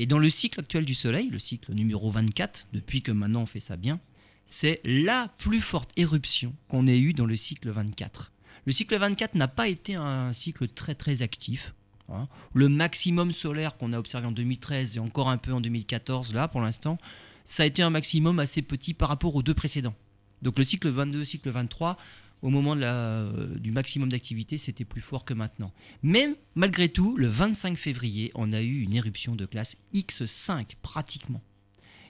[0.00, 3.46] Et dans le cycle actuel du Soleil, le cycle numéro 24, depuis que maintenant on
[3.46, 3.98] fait ça bien,
[4.46, 8.30] c'est la plus forte éruption qu'on ait eue dans le cycle 24.
[8.64, 11.74] Le cycle 24 n'a pas été un cycle très très actif.
[12.08, 12.28] Hein.
[12.54, 16.46] Le maximum solaire qu'on a observé en 2013 et encore un peu en 2014, là
[16.46, 16.96] pour l'instant,
[17.44, 19.96] ça a été un maximum assez petit par rapport aux deux précédents.
[20.42, 21.96] Donc le cycle 22, cycle 23,
[22.42, 25.72] au moment euh, du maximum d'activité, c'était plus fort que maintenant.
[26.02, 31.42] Mais malgré tout, le 25 février, on a eu une éruption de classe X5, pratiquement.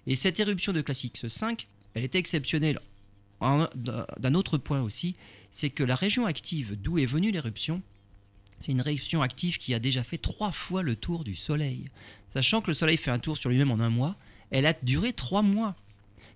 [0.06, 2.80] Et cette éruption de classe X5, elle était exceptionnelle.
[3.40, 5.14] D'un autre point aussi,
[5.50, 7.82] c'est que la région active d'où est venue l'éruption,
[8.58, 11.90] c'est une région active qui a déjà fait trois fois le tour du Soleil.
[12.26, 14.16] Sachant que le Soleil fait un tour sur lui-même en un mois,
[14.50, 15.76] elle a duré trois mois.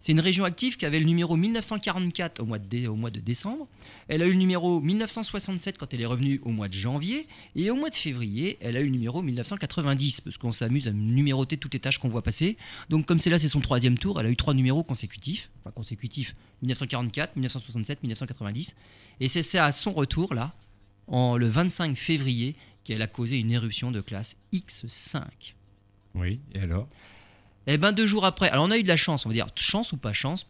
[0.03, 3.69] C'est une région active qui avait le numéro 1944 au mois, de décembre.
[4.09, 7.29] Elle a eu le numéro 1967 quand elle est revenue au mois de janvier.
[7.55, 10.91] Et au mois de février, elle a eu le numéro 1990, parce qu'on s'amuse à
[10.91, 12.57] numéroter toutes les tâches qu'on voit passer.
[12.91, 15.51] Donc comme c'est là, c'est son troisième tour, elle a eu trois numéros consécutifs.
[15.61, 18.75] Enfin consécutifs, 1944, 1967, 1990.
[19.21, 20.53] Et c'est à son retour, là,
[21.07, 25.23] en, le 25 février, qu'elle a causé une éruption de classe X5.
[26.17, 26.89] Oui, et alors?
[27.67, 29.35] Et eh ben deux jours après, alors on a eu de la chance, on va
[29.35, 30.47] dire chance ou pas chance,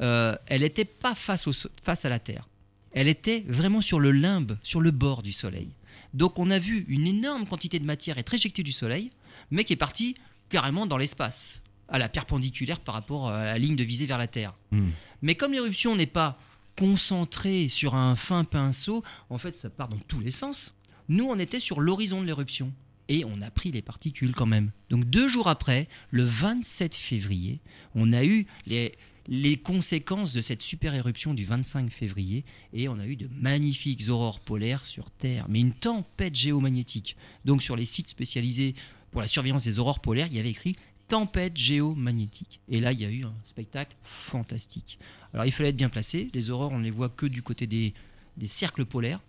[0.00, 2.48] euh, elle n'était pas face, au, face à la Terre.
[2.92, 5.68] Elle était vraiment sur le limbe, sur le bord du Soleil.
[6.14, 9.10] Donc on a vu une énorme quantité de matière être éjectée du Soleil,
[9.50, 10.14] mais qui est partie
[10.48, 14.28] carrément dans l'espace, à la perpendiculaire par rapport à la ligne de visée vers la
[14.28, 14.54] Terre.
[14.70, 14.90] Hmm.
[15.20, 16.38] Mais comme l'éruption n'est pas
[16.78, 20.72] concentrée sur un fin pinceau, en fait ça part dans tous les sens.
[21.08, 22.72] Nous on était sur l'horizon de l'éruption
[23.08, 24.70] et on a pris les particules quand même.
[24.90, 27.60] Donc deux jours après, le 27 février,
[27.94, 28.94] on a eu les,
[29.28, 34.08] les conséquences de cette super éruption du 25 février et on a eu de magnifiques
[34.08, 37.16] aurores polaires sur Terre, mais une tempête géomagnétique.
[37.44, 38.74] Donc sur les sites spécialisés
[39.10, 40.76] pour la surveillance des aurores polaires, il y avait écrit
[41.08, 42.60] tempête géomagnétique.
[42.68, 44.98] Et là, il y a eu un spectacle fantastique.
[45.32, 47.66] Alors il fallait être bien placé, les aurores, on ne les voit que du côté
[47.66, 47.92] des,
[48.36, 49.20] des cercles polaires,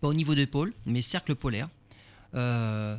[0.00, 1.68] pas au niveau des pôles, mais cercles polaires.
[2.34, 2.96] Euh,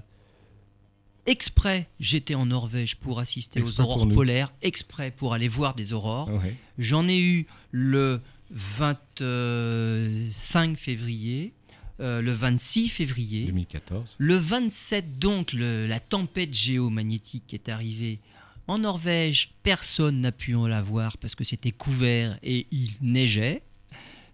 [1.25, 6.29] exprès, j'étais en Norvège pour assister aux aurores polaires, exprès pour aller voir des aurores.
[6.77, 11.53] J'en ai eu le 25 février,
[11.99, 13.45] euh, le 26 février.
[13.45, 14.15] 2014.
[14.17, 18.19] Le 27, donc, la tempête géomagnétique est arrivée
[18.67, 19.51] en Norvège.
[19.63, 23.61] Personne n'a pu en la voir parce que c'était couvert et il neigeait.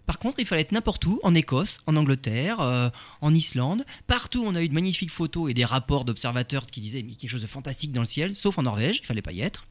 [0.06, 2.90] Par contre, il fallait être n'importe où, en Écosse, en Angleterre, euh,
[3.20, 3.84] en Islande.
[4.06, 7.30] Partout, on a eu de magnifiques photos et des rapports d'observateurs qui disaient mais quelque
[7.30, 9.66] chose de fantastique dans le ciel, sauf en Norvège, il fallait pas y être.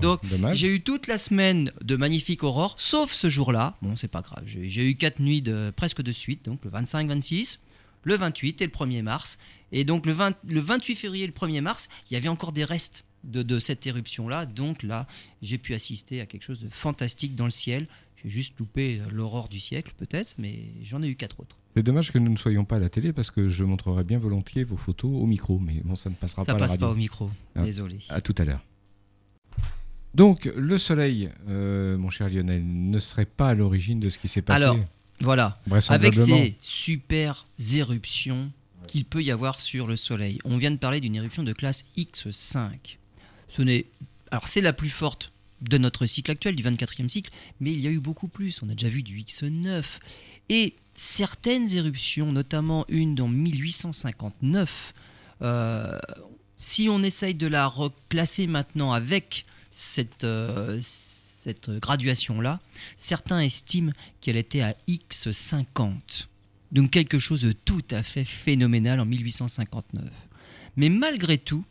[0.00, 0.20] Donc,
[0.52, 3.76] j'ai eu toute la semaine de magnifiques aurores, sauf ce jour-là.
[3.82, 4.44] Bon, c'est pas grave.
[4.46, 7.60] J'ai eu quatre nuits de, presque de suite, donc le 25, 26,
[8.04, 9.38] le 28 et le 1er mars.
[9.72, 13.04] Et donc le, 28 février et le 1er mars, il y avait encore des restes
[13.24, 14.46] de, de cette éruption-là.
[14.46, 15.06] Donc là,
[15.42, 17.88] j'ai pu assister à quelque chose de fantastique dans le ciel.
[18.24, 21.56] J'ai juste loupé l'aurore du siècle, peut-être, mais j'en ai eu quatre autres.
[21.76, 24.18] C'est dommage que nous ne soyons pas à la télé parce que je montrerais bien
[24.18, 26.72] volontiers vos photos au micro, mais bon, ça ne passera pas à la radio.
[26.72, 27.98] Ça passe pas au micro, ah, désolé.
[28.08, 28.64] À tout à l'heure.
[30.14, 34.26] Donc, le soleil, euh, mon cher Lionel, ne serait pas à l'origine de ce qui
[34.26, 34.78] s'est passé Alors,
[35.20, 35.60] voilà.
[35.88, 38.50] Avec ces super éruptions
[38.88, 40.38] qu'il peut y avoir sur le soleil.
[40.44, 42.96] On vient de parler d'une éruption de classe X5.
[43.48, 43.86] Ce n'est,
[44.30, 47.86] alors c'est la plus forte de notre cycle actuel, du 24e cycle, mais il y
[47.86, 48.62] a eu beaucoup plus.
[48.62, 49.84] On a déjà vu du X9.
[50.48, 54.94] Et certaines éruptions, notamment une en 1859,
[55.42, 55.98] euh,
[56.56, 62.60] si on essaye de la reclasser maintenant avec cette, euh, cette graduation-là,
[62.96, 66.26] certains estiment qu'elle était à X50.
[66.72, 70.04] Donc quelque chose de tout à fait phénoménal en 1859.
[70.76, 71.64] Mais malgré tout,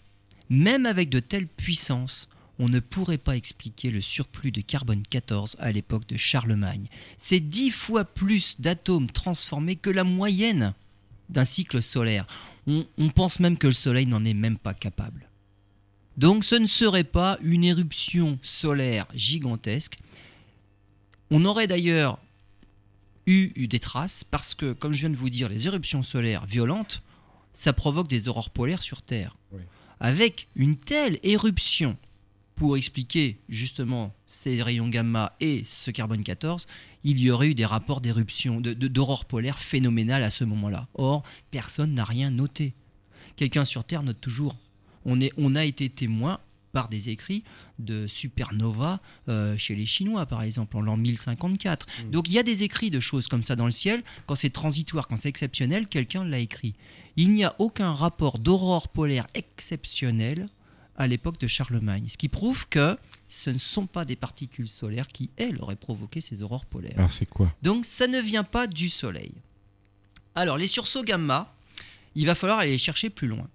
[0.50, 5.58] même avec de telles puissances, on ne pourrait pas expliquer le surplus de carbone 14
[5.60, 6.88] à l'époque de Charlemagne.
[7.18, 10.74] C'est dix fois plus d'atomes transformés que la moyenne
[11.30, 12.26] d'un cycle solaire.
[12.66, 15.30] On, on, pense même que le Soleil n'en est même pas capable.
[16.18, 19.98] Donc ce ne serait pas une éruption solaire gigantesque.
[21.30, 22.20] On aurait d'ailleurs
[23.28, 26.46] eu, eu, des traces parce que, comme je viens de vous dire, les éruptions solaires
[26.46, 27.04] violentes,
[27.54, 29.38] ça provoque des aurores polaires sur Terre.
[29.52, 29.62] Oui.
[30.00, 31.98] Avec une telle éruption
[32.58, 36.68] pour expliquer justement ces rayons gamma et ce carbone 14,
[37.04, 40.88] il y aurait eu des rapports d'éruption, d'aurore polaire phénoménales à ce moment-là.
[40.96, 42.74] Or, personne n'a rien noté.
[43.36, 44.58] Quelqu'un sur Terre note toujours.
[45.06, 46.40] On, est, on a été témoin
[46.74, 47.44] par des écrits
[47.78, 51.86] de supernova euh, chez les Chinois, par exemple, en l'an 1054.
[51.86, 52.10] Mmh.
[52.10, 54.04] Donc il y a des écrits de choses comme ça dans le ciel.
[54.26, 56.74] Quand c'est transitoire, quand c'est exceptionnel, quelqu'un l'a écrit.
[57.18, 60.50] Il n'y a aucun rapport d'aurore polaire exceptionnelle
[60.98, 62.98] à l'époque de Charlemagne, ce qui prouve que
[63.30, 66.96] ce ne sont pas des particules solaires qui, elles, auraient provoqué ces aurores polaires.
[66.98, 67.54] Alors c'est quoi?
[67.62, 69.32] Donc ça ne vient pas du Soleil.
[70.34, 71.54] Alors les sursauts gamma,
[72.16, 73.48] il va falloir aller les chercher plus loin.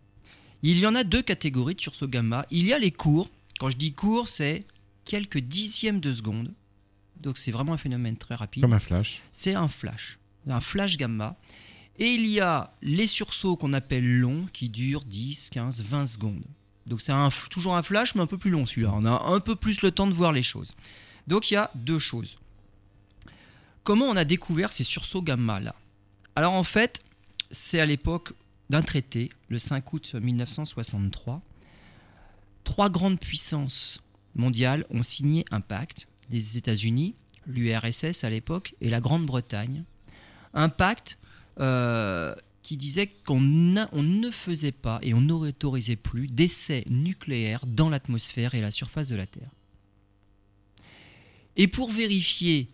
[0.62, 2.46] Il y en a deux catégories de sursauts gamma.
[2.50, 3.28] Il y a les courts.
[3.58, 4.64] Quand je dis court, c'est
[5.04, 6.52] quelques dixièmes de seconde.
[7.20, 8.62] Donc c'est vraiment un phénomène très rapide.
[8.62, 9.22] Comme un flash.
[9.32, 11.36] C'est un flash, un flash gamma.
[11.98, 16.44] Et il y a les sursauts qu'on appelle longs, qui durent 10, 15, 20 secondes.
[16.86, 17.12] Donc c'est
[17.50, 18.92] toujours un flash, mais un peu plus long celui-là.
[18.94, 20.74] On a un peu plus le temps de voir les choses.
[21.26, 22.38] Donc il y a deux choses.
[23.84, 25.74] Comment on a découvert ces sursauts gamma-là?
[26.36, 27.02] Alors en fait,
[27.50, 28.32] c'est à l'époque
[28.70, 31.42] d'un traité, le 5 août 1963.
[32.64, 34.00] Trois grandes puissances
[34.34, 37.14] mondiales ont signé un pacte, les États-Unis,
[37.46, 39.84] l'URSS à l'époque et la Grande-Bretagne.
[40.54, 41.18] Un pacte
[41.60, 48.54] euh, qui disait qu'on ne faisait pas et on n'autorisait plus d'essais nucléaires dans l'atmosphère
[48.54, 49.50] et la surface de la Terre.
[51.56, 52.68] Et pour vérifier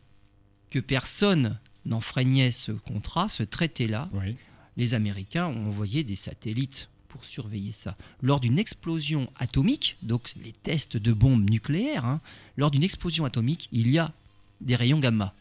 [0.70, 4.36] que personne n'enfreignait ce contrat, ce traité-là, oui.
[4.76, 7.96] les Américains ont envoyé des satellites pour surveiller ça.
[8.20, 12.20] Lors d'une explosion atomique, donc les tests de bombes nucléaires, hein,
[12.56, 14.12] lors d'une explosion atomique, il y a
[14.60, 15.34] des rayons gamma.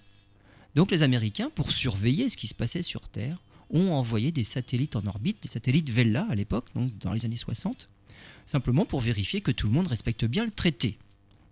[0.75, 4.95] Donc les Américains, pour surveiller ce qui se passait sur Terre, ont envoyé des satellites
[4.95, 7.89] en orbite, des satellites Vela à l'époque, donc dans les années 60,
[8.45, 10.97] simplement pour vérifier que tout le monde respecte bien le traité.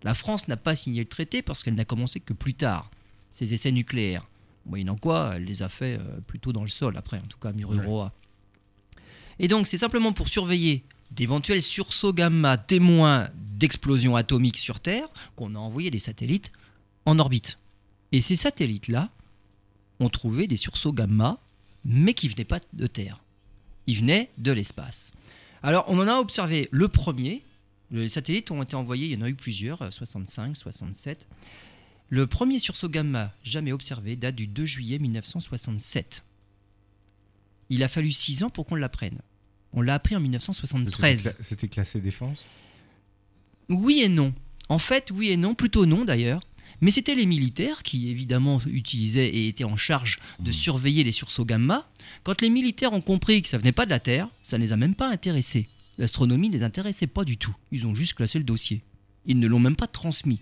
[0.03, 2.91] La France n'a pas signé le traité parce qu'elle n'a commencé que plus tard,
[3.31, 4.27] ses essais nucléaires.
[4.65, 7.49] Moyennant quoi, elle les a fait euh, plutôt dans le sol après, en tout cas
[7.49, 8.05] à Mururoa.
[8.05, 9.01] Ouais.
[9.39, 15.55] Et donc c'est simplement pour surveiller d'éventuels sursauts gamma témoins d'explosions atomiques sur Terre qu'on
[15.55, 16.51] a envoyé des satellites
[17.05, 17.57] en orbite.
[18.11, 19.09] Et ces satellites-là
[19.99, 21.39] ont trouvé des sursauts gamma
[21.85, 23.23] mais qui ne venait pas de Terre.
[23.87, 25.13] Il venait de l'espace.
[25.63, 27.43] Alors, on en a observé le premier.
[27.91, 31.27] Les satellites ont été envoyés, il y en a eu plusieurs, 65, 67.
[32.09, 36.23] Le premier sursaut gamma jamais observé date du 2 juillet 1967.
[37.69, 39.19] Il a fallu 6 ans pour qu'on l'apprenne.
[39.73, 41.37] On l'a appris en 1973.
[41.41, 42.47] C'était classé défense?
[43.69, 44.33] Oui et non.
[44.69, 46.41] En fait, oui et non, plutôt non d'ailleurs.
[46.81, 50.53] Mais c'était les militaires qui, évidemment, utilisaient et étaient en charge de mmh.
[50.53, 51.87] surveiller les sursauts gamma.
[52.23, 54.73] Quand les militaires ont compris que ça venait pas de la Terre, ça ne les
[54.73, 55.67] a même pas intéressés.
[55.97, 57.55] L'astronomie ne les intéressait pas du tout.
[57.71, 58.81] Ils ont juste classé le dossier.
[59.25, 60.39] Ils ne l'ont même pas transmis.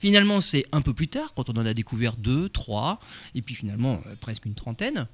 [0.00, 3.00] Finalement, c'est un peu plus tard, quand on en a découvert deux, trois,
[3.34, 5.06] et puis finalement euh, presque une trentaine.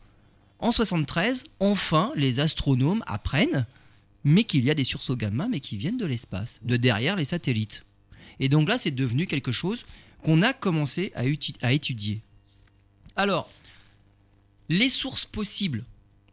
[0.58, 3.66] En 73, enfin, les astronomes apprennent,
[4.24, 7.24] mais qu'il y a des sursauts gamma, mais qui viennent de l'espace, de derrière les
[7.24, 7.84] satellites.
[8.40, 9.84] Et donc là, c'est devenu quelque chose
[10.24, 12.22] qu'on a commencé à, étudier.
[13.14, 13.48] Alors,
[14.68, 15.84] les sources possibles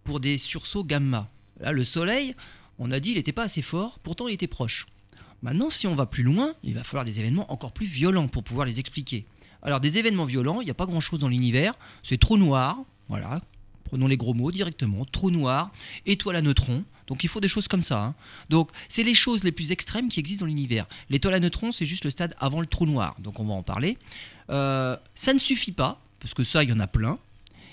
[0.03, 1.29] pour des sursauts gamma.
[1.59, 2.33] Là, le Soleil,
[2.79, 4.87] on a dit, il n'était pas assez fort, pourtant il était proche.
[5.43, 8.43] Maintenant, si on va plus loin, il va falloir des événements encore plus violents pour
[8.43, 9.25] pouvoir les expliquer.
[9.61, 12.77] Alors, des événements violents, il n'y a pas grand-chose dans l'univers, c'est trop noir,
[13.09, 13.41] voilà,
[13.91, 15.69] prenons les gros mots directement, trou noir,
[16.05, 18.01] étoile à neutrons, donc il faut des choses comme ça.
[18.01, 18.15] Hein.
[18.49, 20.87] Donc c'est les choses les plus extrêmes qui existent dans l'univers.
[21.09, 23.63] L'étoile à neutrons, c'est juste le stade avant le trou noir, donc on va en
[23.63, 23.97] parler.
[24.49, 27.19] Euh, ça ne suffit pas, parce que ça, il y en a plein.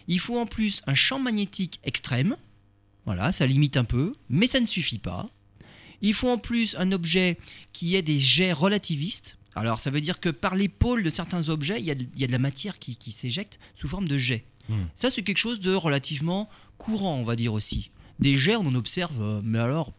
[0.08, 2.36] Il faut en plus un champ magnétique extrême.
[3.06, 5.28] Voilà, ça limite un peu, mais ça ne suffit pas.
[6.02, 7.38] Il faut en plus un objet
[7.72, 9.38] qui ait des jets relativistes.
[9.54, 12.38] Alors ça veut dire que par pôles de certains objets, il y a de, la
[12.38, 14.44] matière qui, s'éjecte sous forme de jets.
[14.68, 14.84] Hmm.
[14.94, 17.90] Ça c'est quelque chose de relativement courant, on va dire aussi.
[18.18, 19.92] Des jets, on en observe, euh, mais alors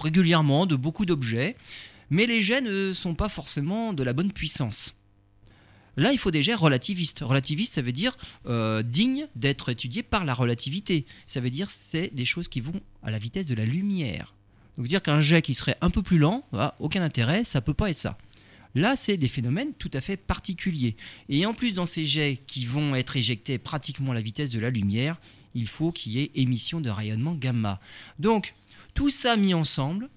[0.00, 1.56] régulièrement, de beaucoup d'objets.
[2.10, 4.94] Mais les jets ne sont pas forcément de la bonne puissance.
[5.96, 7.20] Là, il faut des jets relativistes.
[7.20, 11.06] Relativiste, ça veut dire euh, digne d'être étudié par la relativité.
[11.26, 14.34] Ça veut dire c'est des choses qui vont à la vitesse de la lumière.
[14.78, 17.74] Donc dire qu'un jet qui serait un peu plus lent, bah, aucun intérêt, ça peut
[17.74, 18.16] pas être ça.
[18.74, 20.96] Là, c'est des phénomènes tout à fait particuliers.
[21.28, 24.60] Et en plus, dans ces jets qui vont être éjectés pratiquement à la vitesse de
[24.60, 25.20] la lumière,
[25.54, 27.80] il faut qu'il y ait émission de rayonnement gamma.
[28.18, 28.54] Donc,
[28.94, 30.08] tout ça mis ensemble,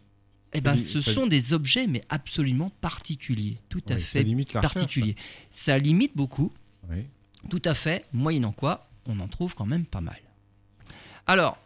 [0.54, 3.58] eh ben, ce sont des objets, mais absolument particuliers.
[3.68, 5.18] Tout à fait particuliers.
[5.50, 6.54] Ça limite beaucoup.
[7.50, 8.06] Tout à fait.
[8.14, 10.20] Moyennant quoi, on en trouve quand même pas mal.
[11.28, 11.58] Alors,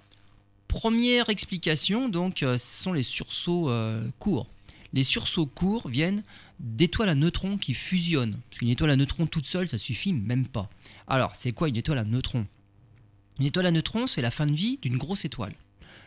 [0.68, 4.48] première explication, donc, euh, ce sont les sursauts euh, courts.
[4.94, 6.24] Les sursauts courts viennent
[6.60, 8.40] d'étoiles à neutrons qui fusionnent.
[8.50, 10.70] Parce qu'une étoile à neutrons toute seule, ça suffit même pas.
[11.08, 12.46] Alors, c'est quoi une étoile à neutrons?
[13.40, 15.54] Une étoile à neutrons, c'est la fin de vie d'une grosse étoile.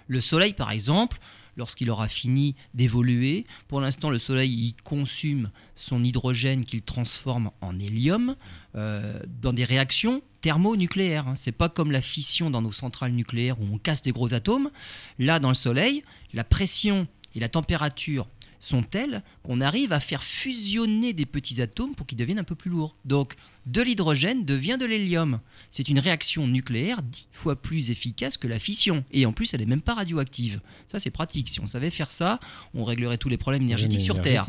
[0.07, 1.19] Le Soleil, par exemple,
[1.57, 7.79] lorsqu'il aura fini d'évoluer, pour l'instant, le Soleil il consomme son hydrogène qu'il transforme en
[7.79, 8.37] hélium
[8.75, 11.29] euh, dans des réactions thermonucléaires.
[11.29, 11.35] Hein.
[11.35, 14.71] C'est pas comme la fission dans nos centrales nucléaires où on casse des gros atomes.
[15.19, 16.03] Là, dans le Soleil,
[16.35, 18.27] la pression et la température
[18.63, 22.55] sont telles qu'on arrive à faire fusionner des petits atomes pour qu'ils deviennent un peu
[22.55, 22.95] plus lourds.
[23.05, 23.35] Donc,
[23.67, 25.41] de l'hydrogène devient de l'hélium.
[25.69, 29.05] C'est une réaction nucléaire dix fois plus efficace que la fission.
[29.13, 30.61] Et en plus, elle n'est même pas radioactive.
[30.87, 31.49] Ça, c'est pratique.
[31.49, 32.39] Si on savait faire ça,
[32.73, 34.47] on réglerait tous les problèmes énergétiques sur Terre.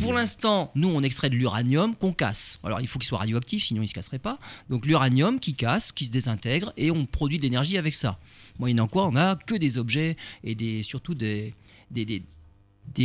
[0.00, 2.60] pour l'instant, nous, on extrait de l'uranium qu'on casse.
[2.62, 4.38] Alors, il faut qu'il soit radioactif, sinon il ne se casserait pas.
[4.70, 8.20] Donc, l'uranium qui casse, qui se désintègre, et on produit de l'énergie avec ça.
[8.60, 11.54] Moyennant quoi, on n'a que des objets et des, surtout des,
[11.90, 12.22] des, des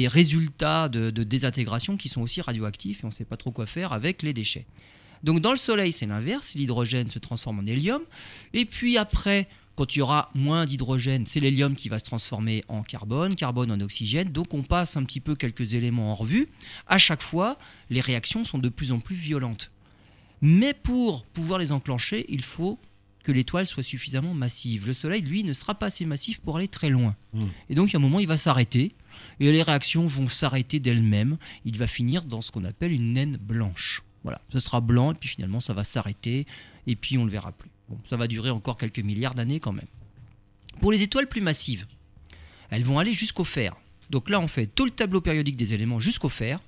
[0.07, 3.93] résultats de, désintégration qui sont aussi radioactifs et on ne sait pas trop quoi faire
[3.93, 4.65] avec les déchets.
[5.23, 8.01] Donc dans le Soleil, c'est l'inverse, l'hydrogène se transforme en hélium,
[8.53, 12.63] et puis après, quand il y aura moins d'hydrogène, c'est l'hélium qui va se transformer
[12.67, 16.47] en carbone, carbone en oxygène, donc on passe un petit peu quelques éléments en revue.
[16.87, 17.57] À chaque fois,
[17.89, 19.71] les réactions sont de plus en plus violentes.
[20.41, 22.79] Mais pour pouvoir les enclencher, il faut
[23.23, 24.87] que l'étoile soit suffisamment massive.
[24.87, 27.15] Le Soleil, lui, ne sera pas assez massif pour aller très loin.
[27.33, 27.47] Hmm.
[27.69, 28.93] Et donc, il y a un moment, il va s'arrêter
[29.39, 31.37] et les réactions vont s'arrêter d'elles-mêmes.
[31.65, 34.03] Il va finir dans ce qu'on appelle une naine blanche.
[34.23, 36.45] Voilà, ce sera blanc et puis finalement ça va s'arrêter
[36.87, 37.69] et puis on ne le verra plus.
[37.87, 39.87] Bon, ça va durer encore quelques milliards d'années quand même.
[40.81, 41.85] Pour les étoiles plus massives,
[42.69, 43.75] elles vont aller jusqu'au fer.
[44.09, 46.59] Donc là, on fait tout le tableau périodique des éléments jusqu'au fer.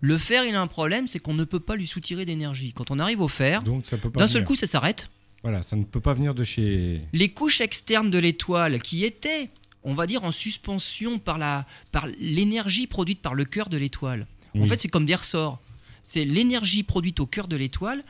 [0.00, 2.72] Le fer, il a un problème, c'est qu'on ne peut pas lui soutirer d'énergie.
[2.72, 5.08] Quand on arrive au fer, d'un seul coup, ça s'arrête.
[5.42, 7.00] Voilà, ça ne peut pas venir de chez.
[7.12, 9.48] Les couches externes de l'étoile qui étaient
[9.84, 14.26] on va dire, en suspension par la par l'énergie produite par le cœur de l'étoile.
[14.58, 15.60] En fait, c'est comme des ressorts.
[16.02, 18.04] C'est l'énergie produite au cœur de l'étoile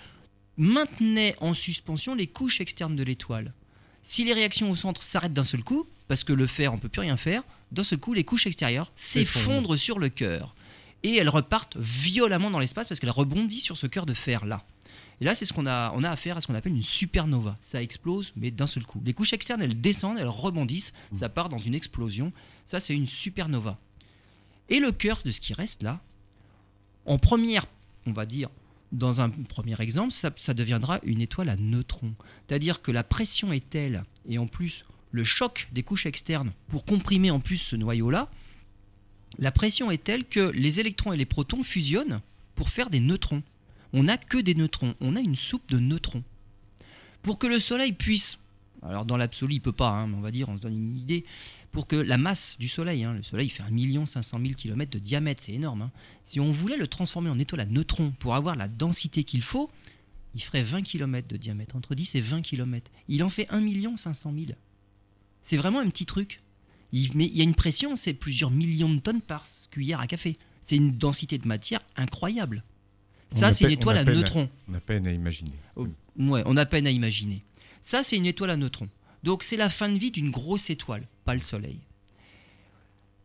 [0.57, 3.53] maintenait en suspension les couches externes de l'étoile.
[4.03, 6.89] Si les réactions au centre s'arrêtent d'un seul coup, parce que le fer, on peut
[6.89, 10.55] plus rien faire, d'un seul coup, les couches extérieures s'effondrent sur le cœur.
[11.05, 14.65] Et elles repartent violemment dans l'espace parce qu'elles rebondissent sur ce cœur de fer-là.
[15.23, 17.57] Et là, c'est ce qu'on a, on a affaire à ce qu'on appelle une supernova.
[17.61, 19.01] Ça explose, mais d'un seul coup.
[19.05, 21.17] Les couches externes, elles descendent, elles rebondissent, mmh.
[21.19, 22.33] ça part dans une explosion.
[22.67, 23.79] Ça, c'est une supernova.
[24.69, 26.01] Et le cœur de ce qui reste là,
[27.07, 27.67] en première,
[28.05, 28.49] on va dire,
[28.91, 32.15] dans un premier exemple, ça, ça deviendra une étoile à neutrons.
[32.49, 36.85] C'est-à-dire que la pression est telle, et en plus, le choc des couches externes pour
[36.85, 38.29] comprimer en plus ce noyau-là,
[39.39, 42.21] la pression est telle que les électrons et les protons fusionnent
[42.57, 43.45] pour faire des neutrons
[43.93, 46.23] on n'a que des neutrons, on a une soupe de neutrons.
[47.23, 48.39] Pour que le Soleil puisse,
[48.83, 50.97] alors dans l'absolu il peut pas, hein, mais on va dire, on se donne une
[50.97, 51.25] idée,
[51.71, 54.99] pour que la masse du Soleil, hein, le Soleil fait 1 500 000 km de
[54.99, 55.91] diamètre, c'est énorme, hein.
[56.25, 59.71] si on voulait le transformer en étoile à neutrons pour avoir la densité qu'il faut,
[60.35, 62.91] il ferait 20 km de diamètre, entre 10 et 20 km.
[63.09, 64.53] Il en fait 1 500 000.
[65.43, 66.41] C'est vraiment un petit truc.
[66.93, 70.39] Mais il y a une pression, c'est plusieurs millions de tonnes par cuillère à café.
[70.61, 72.65] C'est une densité de matière incroyable.
[73.33, 74.49] Ça, c'est une étoile à neutrons.
[74.69, 75.53] On a peine à imaginer.
[75.77, 75.87] Oh,
[76.19, 77.43] ouais, on a peine à imaginer.
[77.83, 78.89] Ça, c'est une étoile à neutrons.
[79.23, 81.79] Donc, c'est la fin de vie d'une grosse étoile, pas le Soleil.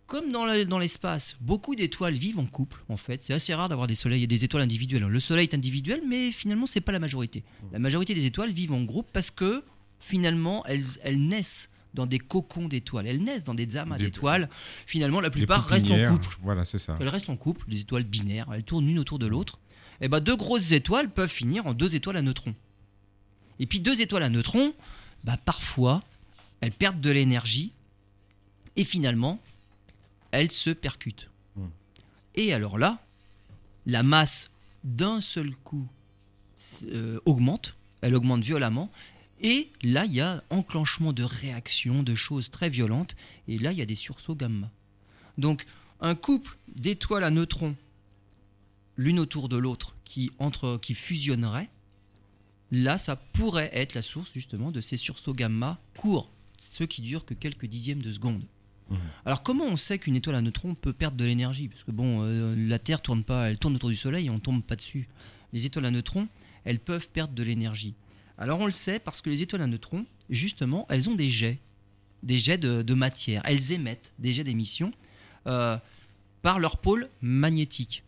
[0.05, 3.21] Comme dans l'espace, beaucoup d'étoiles vivent en couple, en fait.
[3.21, 5.03] C'est assez rare d'avoir des soleils et des étoiles individuelles.
[5.03, 7.43] Le Soleil est individuel, mais finalement, c'est pas la majorité.
[7.73, 9.63] La majorité des étoiles vivent en groupe parce que,
[9.99, 13.07] finalement, elles, elles naissent dans des cocons d'étoiles.
[13.07, 14.49] Elles naissent dans des amas d'étoiles.
[14.85, 16.37] Finalement, la plupart restent en couple.
[16.41, 16.95] Voilà, c'est ça.
[17.01, 18.47] Elles restent en couple, les étoiles binaires.
[18.53, 19.59] Elles tournent l'une autour de l'autre
[20.01, 22.55] eh ben, deux grosses étoiles peuvent finir en deux étoiles à neutrons.
[23.59, 24.73] Et puis deux étoiles à neutrons,
[25.23, 26.03] bah, parfois,
[26.61, 27.73] elles perdent de l'énergie
[28.75, 29.39] et finalement,
[30.31, 31.29] elles se percutent.
[31.55, 31.67] Hmm.
[32.35, 32.99] Et alors là,
[33.85, 34.49] la masse
[34.83, 35.87] d'un seul coup
[36.83, 38.91] euh, augmente, elle augmente violemment,
[39.41, 43.15] et là, il y a enclenchement de réactions, de choses très violentes,
[43.47, 44.69] et là, il y a des sursauts gamma.
[45.37, 45.65] Donc,
[46.01, 47.75] un couple d'étoiles à neutrons,
[48.97, 51.69] l'une autour de l'autre, qui, entre, qui fusionnerait,
[52.71, 57.25] là, ça pourrait être la source justement de ces sursauts gamma courts, ceux qui durent
[57.25, 58.43] que quelques dixièmes de seconde.
[58.89, 58.97] Mhm.
[59.25, 61.67] Alors comment on sait qu'une étoile à neutrons peut perdre de l'énergie?
[61.67, 64.39] Parce que bon, euh, la Terre tourne pas, elle tourne autour du Soleil et on
[64.39, 65.07] tombe pas dessus.
[65.53, 66.27] Les étoiles à neutrons,
[66.63, 67.93] elles peuvent perdre de l'énergie.
[68.37, 71.59] Alors on le sait parce que les étoiles à neutrons, justement, elles ont des jets,
[72.23, 73.41] des jets de, matière.
[73.45, 74.91] Elles émettent des jets d'émission
[75.47, 75.77] euh,
[76.41, 78.03] par leur pôle magnétique.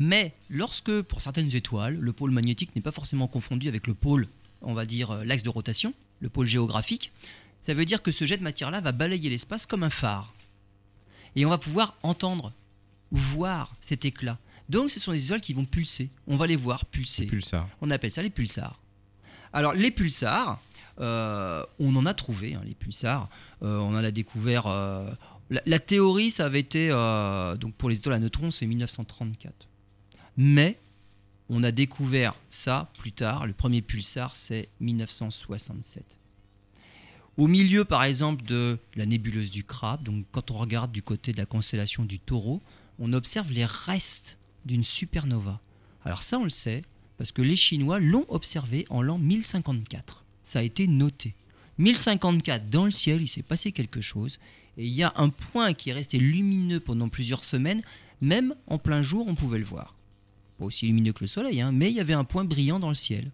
[0.00, 4.26] Mais lorsque, pour certaines étoiles, le pôle magnétique n'est pas forcément confondu avec le pôle,
[4.62, 7.12] on va dire, euh, l'axe de rotation, le pôle géographique,
[7.60, 10.34] ça veut dire que ce jet de matière-là va balayer l'espace comme un phare.
[11.36, 12.52] Et on va pouvoir entendre
[13.12, 14.38] ou voir cet éclat.
[14.70, 16.10] Donc ce sont des étoiles qui vont pulser.
[16.26, 17.26] On va les voir pulser.
[17.26, 17.68] Pulsar.
[17.80, 18.80] On appelle ça les pulsars.
[19.52, 20.60] Alors les pulsars,
[21.00, 23.28] euh, on en a trouvé, hein, les pulsars.
[23.62, 24.66] Euh, on en a découvert.
[24.66, 25.10] Euh,
[25.50, 26.88] la, la, théorie, ça avait été.
[27.58, 29.66] donc pour les étoiles à neutrons, c'est 1934.
[30.42, 30.78] Mais
[31.50, 33.46] on a découvert ça plus tard.
[33.46, 36.02] Le premier pulsar, c'est 1967.
[37.36, 41.32] Au milieu, par exemple, de la nébuleuse du crabe, donc quand on regarde du côté
[41.32, 42.62] de la constellation du taureau,
[42.98, 45.60] on observe les restes d'une supernova.
[46.06, 46.84] Alors ça, on le sait,
[47.18, 50.24] parce que les Chinois l'ont observé en l'an 1054.
[50.42, 51.34] Ça a été noté.
[51.76, 54.38] 1054, dans le ciel, il s'est passé quelque chose,
[54.78, 57.82] et il y a un point qui est resté lumineux pendant plusieurs semaines,
[58.22, 59.94] même en plein jour, on pouvait le voir.
[60.60, 62.90] Pas aussi lumineux que le soleil, hein, mais il y avait un point brillant dans
[62.90, 63.30] le ciel.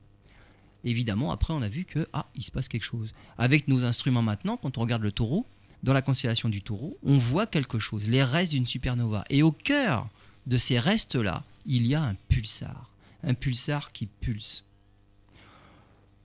[0.84, 3.12] Évidemment, après, on a vu que, ah, il se passe quelque chose.
[3.36, 5.44] Avec nos instruments maintenant, quand on regarde le taureau,
[5.82, 9.24] dans la constellation du taureau, on voit quelque chose, les restes d'une supernova.
[9.28, 10.08] Et au cœur
[10.46, 12.92] de ces restes-là, il y a un pulsar.
[13.24, 14.62] Un pulsar qui pulse.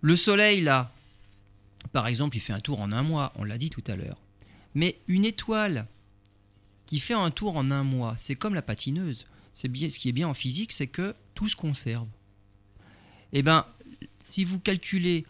[0.02, 0.92] Le Soleil, là,
[1.94, 4.18] par exemple, il fait un tour en un mois, on l'a dit tout à l'heure.
[4.76, 5.88] Mais une étoile
[6.86, 9.26] qui fait un tour en un mois, c'est comme la patineuse.
[9.54, 12.08] C'est bien, ce qui est bien en physique, c'est que tout se conserve.
[13.34, 13.66] Eh bien,
[14.20, 15.26] si vous calculez,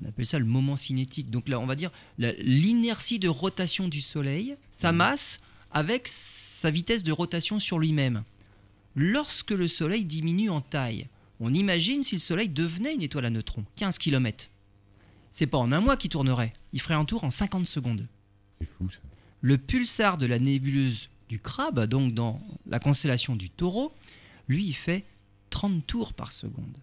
[0.00, 4.00] on appelle ça le moment cinétique, donc là, on va dire l'inertie de rotation du
[4.00, 4.96] Soleil, sa mmh.
[4.96, 5.40] masse
[5.70, 8.22] avec sa vitesse de rotation sur lui-même.
[8.94, 11.08] Lorsque le Soleil diminue en taille,
[11.40, 14.48] on imagine si le Soleil devenait une étoile à neutrons, 15 km.
[15.30, 18.06] C'est pas en un mois qu'il tournerait, il ferait un tour en 50 secondes.
[18.58, 19.00] C'est fou ça.
[19.42, 23.92] Le pulsar de la nébuleuse du crabe, donc dans la constellation du taureau,
[24.48, 25.04] lui, il fait
[25.50, 26.76] 30 tours par seconde.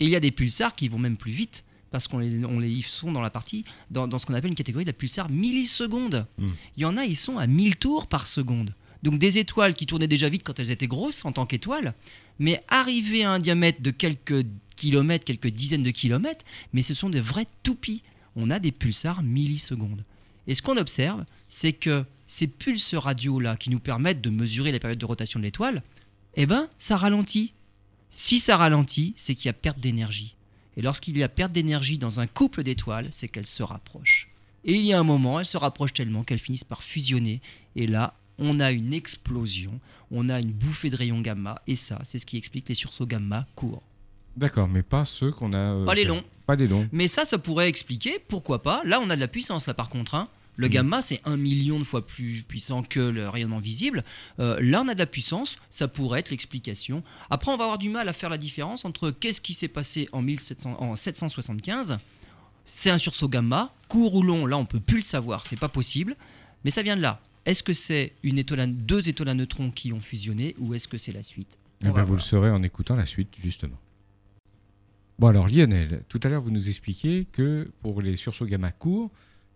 [0.00, 2.58] Et il y a des pulsars qui vont même plus vite, parce qu'on les, on
[2.58, 6.26] les sont dans la partie, dans, ce qu'on appelle une catégorie de la pulsar millisecondes.
[6.38, 6.48] Hmm.
[6.76, 8.74] Il y en a, ils sont à 1000 tours par seconde.
[9.02, 11.94] Donc des étoiles qui tournaient déjà vite quand elles étaient grosses en tant qu'étoiles,
[12.38, 14.44] mais arrivées à un diamètre de quelques
[14.76, 18.02] kilomètres, quelques dizaines de kilomètres, mais ce sont des vrais toupies.
[18.36, 20.04] On a des pulsars millisecondes.
[20.46, 24.78] Et ce qu'on observe, c'est que ces pulses radio-là qui nous permettent de mesurer la
[24.78, 25.82] période de rotation de l'étoile,
[26.34, 27.52] eh ben, ça ralentit.
[28.10, 30.36] Si ça ralentit, c'est qu'il y a perte d'énergie.
[30.76, 34.28] Et lorsqu'il y a perte d'énergie dans un couple d'étoiles, c'est qu'elles se rapprochent.
[34.64, 37.40] Et il y a un moment, elles se rapprochent tellement qu'elles finissent par fusionner.
[37.74, 41.60] Et là, on a une explosion, on a une bouffée de rayons gamma.
[41.66, 43.82] Et ça, c'est ce qui explique les sursauts gamma courts.
[44.36, 45.58] D'accord, mais pas ceux qu'on a.
[45.58, 46.22] Euh, pas les longs.
[46.46, 46.88] Pas des longs.
[46.92, 48.82] Mais ça, ça pourrait expliquer, pourquoi pas.
[48.84, 50.14] Là, on a de la puissance, là, par contre.
[50.14, 50.28] Hein.
[50.58, 50.70] Le mm.
[50.70, 54.04] gamma, c'est un million de fois plus puissant que le rayonnement visible.
[54.40, 57.02] Euh, là, on a de la puissance, ça pourrait être l'explication.
[57.30, 60.08] Après, on va avoir du mal à faire la différence entre qu'est-ce qui s'est passé
[60.12, 61.98] en, 1700, en 775,
[62.64, 65.70] c'est un sursaut gamma, court ou long, là, on peut plus le savoir, c'est pas
[65.70, 66.16] possible,
[66.64, 67.22] mais ça vient de là.
[67.46, 70.98] Est-ce que c'est une étoile deux étoiles à neutrons qui ont fusionné ou est-ce que
[70.98, 73.78] c'est la suite eh ben, Vous le saurez en écoutant la suite, justement.
[75.18, 79.10] Bon, alors Lionel, tout à l'heure, vous nous expliquiez que pour les sursauts gamma courts,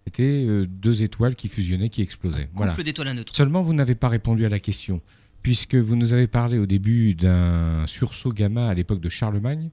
[0.07, 2.49] c'était euh, deux étoiles qui fusionnaient, qui explosaient.
[2.55, 3.35] Couple d'étoiles à neutrons.
[3.35, 5.01] Seulement, vous n'avez pas répondu à la question,
[5.43, 9.71] puisque vous nous avez parlé au début d'un sursaut gamma à l'époque de Charlemagne,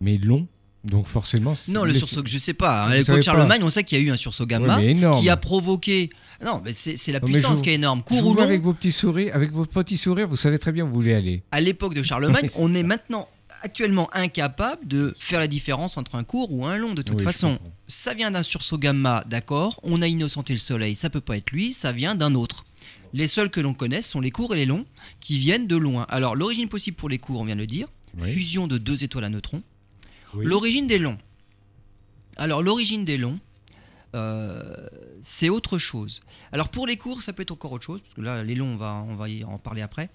[0.00, 0.46] mais long.
[0.84, 2.84] Donc forcément, non, le sursaut, je sais pas.
[2.84, 4.78] À l'époque de Charlemagne, on sait qu'il y a eu un sursaut gamma
[5.18, 6.10] qui a provoqué.
[6.44, 8.02] Non, mais c'est la puissance qui est énorme.
[8.02, 10.84] Court ou long, avec vos petits sourires, avec vos petits sourires, vous savez très bien
[10.84, 11.42] où vous voulez aller.
[11.50, 13.26] À l'époque de Charlemagne, on est maintenant
[13.62, 17.58] actuellement incapable de faire la différence entre un court ou un long de toute façon.
[17.88, 19.80] Ça vient d'un sursaut gamma, d'accord.
[19.82, 22.64] On a innocenté le soleil, ça peut pas être lui, ça vient d'un autre.
[23.12, 24.84] Les seuls que l'on connaisse sont les courts et les longs
[25.20, 26.06] qui viennent de loin.
[26.08, 27.88] Alors l'origine possible pour les courts, on vient de le dire,
[28.20, 29.62] fusion de deux étoiles à neutrons.
[30.34, 31.18] L'origine des longs.
[32.36, 33.38] Alors l'origine des longs,
[35.22, 36.20] c'est autre chose.
[36.52, 38.74] Alors pour les cours, ça peut être encore autre chose, parce que là, les longs,
[38.74, 40.10] on va, on va y en parler après.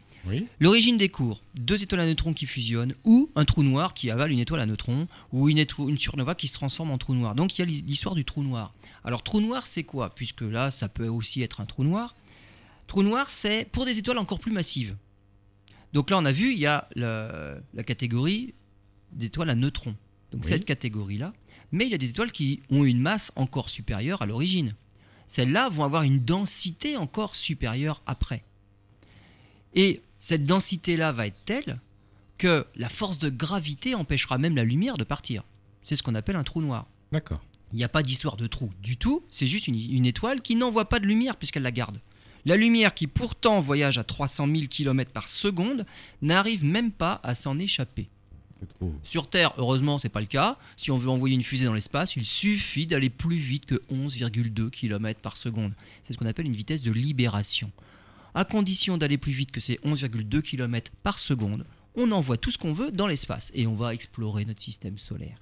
[0.60, 4.32] L'origine des cours, deux étoiles à neutrons qui fusionnent, ou un trou noir qui avale
[4.32, 7.36] une étoile à neutrons, ou une, une supernova qui se transforme en trou noir.
[7.36, 8.74] Donc il y a l'histoire du trou noir.
[9.04, 10.14] Alors trou noir, c'est quoi?
[10.14, 12.16] Puisque là, ça peut aussi être un trou noir.
[12.88, 14.96] Trou noir, c'est pour des étoiles encore plus massives.
[15.94, 18.54] Donc là, on a vu, il y a la, catégorie
[19.12, 19.96] d'étoiles à neutrons.
[20.32, 21.34] Donc cette catégorie-là.
[21.72, 24.76] Mais il y a des étoiles qui ont une masse encore supérieure à l'origine.
[25.28, 28.44] Celles-là vont avoir une densité encore supérieure après.
[29.74, 31.80] Et cette densité-là va être telle
[32.38, 35.44] que la force de gravité empêchera même la lumière de partir.
[35.84, 36.86] C'est ce qu'on appelle un trou noir.
[37.12, 37.42] D'accord.
[37.74, 40.88] Il n'y a pas d'histoire de trou du tout, c'est juste une, étoile qui n'envoie
[40.88, 42.00] pas de lumière puisqu'elle la garde.
[42.46, 45.86] La lumière qui pourtant voyage à 300 000 km par seconde
[46.22, 48.08] n'arrive même pas à s'en échapper.
[49.04, 50.60] Sur Terre, heureusement, c'est pas le cas.
[50.76, 54.70] Si on veut envoyer une fusée dans l'espace, il suffit d'aller plus vite que 11,2
[54.70, 55.74] km par seconde.
[56.04, 57.72] C'est ce qu'on appelle une vitesse de libération
[58.34, 61.66] à condition d'aller plus vite que ces 11,2 km par seconde,
[61.96, 65.42] on envoie tout ce qu'on veut dans l'espace et on va explorer notre système solaire.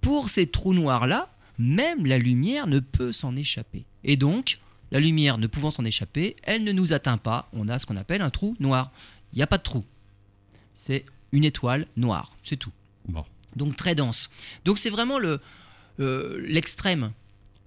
[0.00, 3.84] Pour ces trous noirs-là, même la lumière ne peut s'en échapper.
[4.04, 4.58] Et donc,
[4.90, 7.48] la lumière ne pouvant s'en échapper, elle ne nous atteint pas.
[7.52, 8.92] On a ce qu'on appelle un trou noir.
[9.32, 9.84] Il n'y a pas de trou.
[10.74, 12.72] C'est une étoile noire, c'est tout.
[13.56, 14.30] Donc très dense.
[14.64, 15.40] Donc c'est vraiment le
[16.00, 17.12] euh, l'extrême.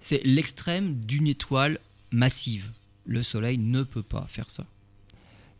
[0.00, 1.78] c'est l'extrême d'une étoile
[2.12, 2.70] massive.
[3.08, 4.64] Le Soleil ne peut pas faire ça.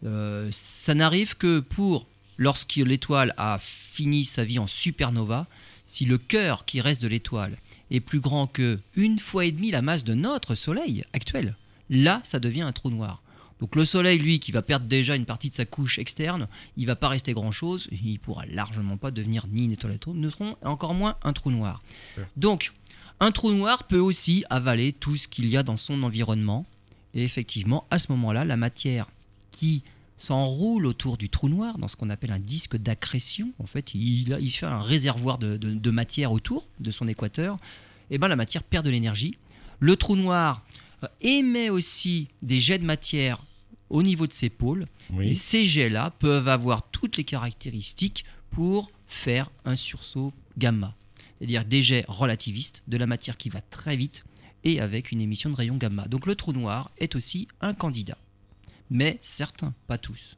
[0.05, 5.46] Euh, ça n'arrive que pour lorsque l'étoile a fini sa vie en supernova,
[5.84, 7.57] si le cœur qui reste de l'étoile
[7.90, 11.57] est plus grand que une fois et demie la masse de notre Soleil actuel,
[11.90, 13.22] là, ça devient un trou noir.
[13.61, 16.46] Donc le Soleil, lui, qui va perdre déjà une partie de sa couche externe,
[16.76, 20.57] il va pas rester grand-chose, il pourra largement pas devenir ni une étoile à neutron,
[20.62, 21.82] et encore moins un trou noir.
[22.36, 22.72] Donc,
[23.18, 26.66] un trou noir peut aussi avaler tout ce qu'il y a dans son environnement,
[27.14, 29.06] et effectivement, à ce moment-là, la matière
[29.50, 29.82] qui
[30.18, 33.52] s'enroule autour du trou noir dans ce qu'on appelle un disque d'accrétion.
[33.59, 37.54] En fait, il, il, fait un réservoir de, matière autour de son équateur.
[38.11, 39.36] Et eh ben, la matière perd de l'énergie.
[39.80, 40.64] Le trou noir
[41.04, 43.42] euh, émet aussi des jets de matière
[43.90, 44.86] au niveau de ses pôles.
[45.20, 50.94] Et ces jets-là peuvent avoir toutes les caractéristiques pour faire un sursaut gamma.
[51.38, 54.24] C'est-à-dire des jets relativistes, de la matière qui va très vite,
[54.68, 56.06] et avec une émission de rayons gamma.
[56.08, 58.18] Donc le trou noir est aussi un candidat.
[58.90, 60.36] Mais certains, pas tous.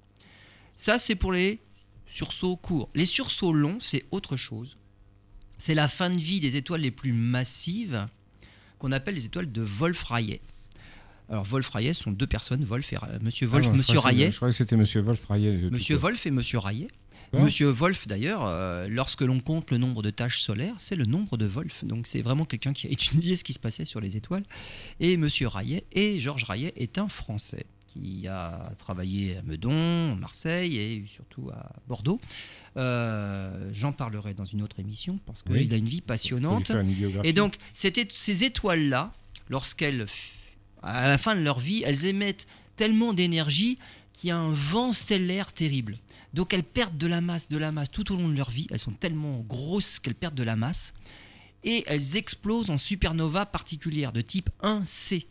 [0.77, 1.61] Ça, c'est pour les
[2.07, 2.89] sursauts courts.
[2.95, 4.77] Les sursauts longs, c'est autre chose.
[5.59, 8.09] C'est la fin de vie des étoiles les plus massives
[8.79, 10.41] qu'on appelle les étoiles de Wolf-Rayet.
[11.29, 14.31] Alors Wolf-Rayet sont deux personnes, Wolf et Monsieur Wolf, ah Monsieur Rayet.
[14.31, 15.71] Je croyais que c'était Monsieur Wolf-Rayet.
[15.71, 16.89] Monsieur Wolf et Monsieur Rayet.
[17.33, 21.37] Monsieur Wolf, d'ailleurs, euh, lorsque l'on compte le nombre de tâches solaires, c'est le nombre
[21.37, 21.85] de Wolf.
[21.85, 24.45] Donc c'est vraiment quelqu'un qui a étudié ce qui se passait sur les étoiles.
[24.99, 30.15] Et Monsieur Rayet, et Georges Rayet est un Français qui a travaillé à Meudon, à
[30.15, 32.21] Marseille et surtout à Bordeaux.
[32.77, 36.71] Euh, j'en parlerai dans une autre émission parce qu'il a une vie passionnante.
[37.25, 39.13] et donc, c'était ces étoiles-là,
[39.49, 40.07] lorsqu'elles,
[40.83, 43.79] à la fin de leur vie, elles émettent tellement d'énergie
[44.13, 45.97] qu'il y a un vent stellaire terrible.
[46.35, 48.67] Donc elles perdent de la masse, de la masse tout au long de leur vie.
[48.71, 50.95] Elles sont tellement grosses qu'elles perdent de la masse.
[51.65, 55.27] Et elles explosent en supernova particulière de type 1C.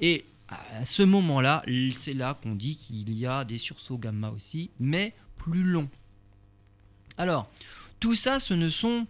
[0.00, 1.64] Et à ce moment-là,
[1.96, 5.88] c'est là qu'on dit qu'il y a des sursauts gamma aussi, mais plus longs.
[7.16, 7.50] Alors,
[8.00, 9.06] tout ça, ce ne sont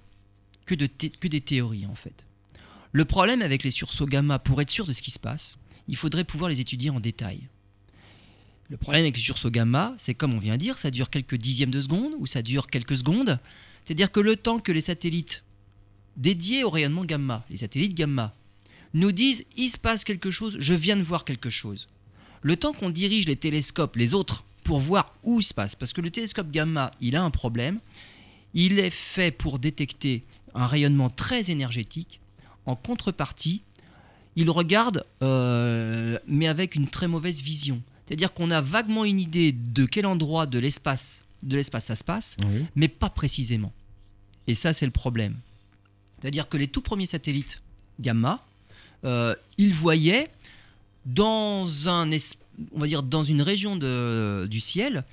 [0.67, 2.27] que, des théories en fait.
[2.93, 5.57] Le problème avec les sursauts gamma, pour être sûr de ce qui se passe,
[5.89, 7.49] il faudrait pouvoir les étudier en détail.
[8.71, 11.37] Le problème avec les sursauts gamma, c'est comme on vient de dire, ça dure quelques
[11.37, 13.39] dixièmes de seconde ou ça dure quelques secondes.
[13.85, 15.45] C'est-à-dire que le temps que les satellites
[16.17, 18.33] dédiés au rayonnement gamma, les satellites gamma,
[18.95, 21.89] nous disent il se passe quelque chose, je viens de voir quelque chose.
[22.43, 25.93] Le temps qu'on dirige les télescopes, les autres, pour voir où il se passe, parce
[25.93, 27.81] que le télescope gamma, il a un problème,
[28.55, 32.21] il est fait pour détecter un rayonnement très énergétique.
[32.65, 33.63] En contrepartie,
[34.37, 37.83] il regarde, euh, mais avec une très mauvaise vision.
[38.07, 42.05] C'est-à-dire qu'on a vaguement une idée de quel endroit de l'espace de l'espace ça se
[42.05, 42.37] passe,
[42.75, 43.73] mais pas précisément.
[44.47, 45.37] Et ça, c'est le problème.
[46.21, 47.61] C'est-à-dire que les tout premiers satellites
[48.01, 48.45] gamma,
[49.05, 50.29] euh, ils voyaient
[51.07, 52.09] dans un
[52.73, 55.05] on va dire dans une région de, du ciel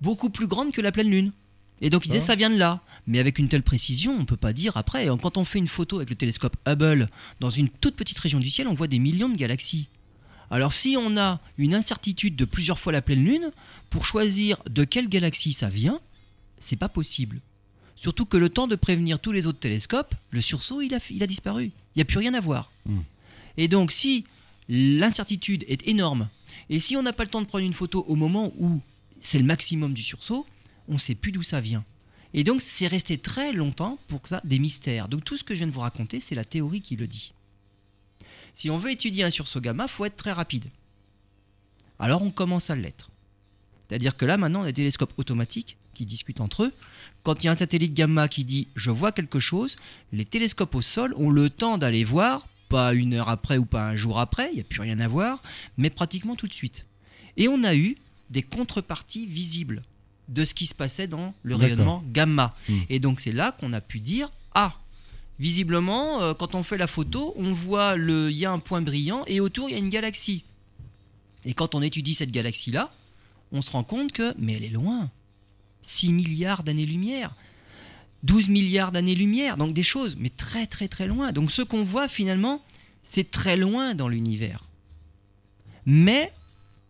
[0.00, 1.32] beaucoup plus grande que la pleine lune.
[1.80, 2.80] Et donc ils disaient ça vient de là.
[3.06, 5.08] Mais avec une telle précision, on ne peut pas dire après.
[5.22, 7.08] Quand on fait une photo avec le télescope Hubble
[7.40, 9.88] dans une toute petite région du ciel, on voit des millions de galaxies.
[10.50, 13.52] Alors si on a une incertitude de plusieurs fois la pleine lune,
[13.88, 16.00] pour choisir de quelle galaxie ça vient,
[16.58, 17.40] c'est pas possible.
[17.96, 21.22] Surtout que le temps de prévenir tous les autres télescopes, le sursaut, il a, il
[21.22, 21.64] a disparu.
[21.64, 22.70] Il n'y a plus rien à voir.
[22.86, 23.00] Hmm.
[23.56, 24.24] Et donc, si
[24.68, 26.28] l'incertitude est énorme,
[26.70, 28.80] et si on n'a pas le temps de prendre une photo au moment où
[29.20, 30.46] c'est le maximum du sursaut,
[30.88, 31.84] on ne sait plus d'où ça vient.
[32.32, 35.08] Et donc, c'est resté très longtemps pour ça des mystères.
[35.08, 37.32] Donc, tout ce que je viens de vous raconter, c'est la théorie qui le dit.
[38.60, 40.66] Si on veut étudier un sursaut gamma, faut être très rapide.
[41.98, 43.08] Alors, on commence à l'être.
[43.88, 46.72] C'est-à-dire que là, maintenant, on a des télescopes automatiques qui discutent entre eux.
[47.22, 49.76] Quand il y a un satellite gamma qui dit je vois quelque chose,
[50.12, 53.88] les télescopes au sol ont le temps d'aller voir, pas une heure après ou pas
[53.88, 55.42] un jour après, il n'y a plus rien à voir,
[55.78, 56.84] mais pratiquement tout de suite.
[57.38, 57.96] Et on a eu
[58.28, 59.84] des contreparties visibles
[60.28, 62.54] de ce qui se passait dans le rayonnement gamma.
[62.68, 62.80] Hmm.
[62.90, 64.74] Et donc c'est là qu'on a pu dire ah
[65.40, 68.82] visiblement euh, quand on fait la photo, on voit le il y a un point
[68.82, 70.44] brillant et autour il y a une galaxie.
[71.44, 72.92] Et quand on étudie cette galaxie là,
[73.50, 75.10] on se rend compte que mais elle est loin.
[75.82, 77.34] 6 milliards d'années-lumière.
[78.22, 81.32] 12 milliards d'années-lumière, donc des choses, mais très très très loin.
[81.32, 82.62] Donc ce qu'on voit finalement,
[83.02, 84.66] c'est très loin dans l'univers.
[85.86, 86.30] Mais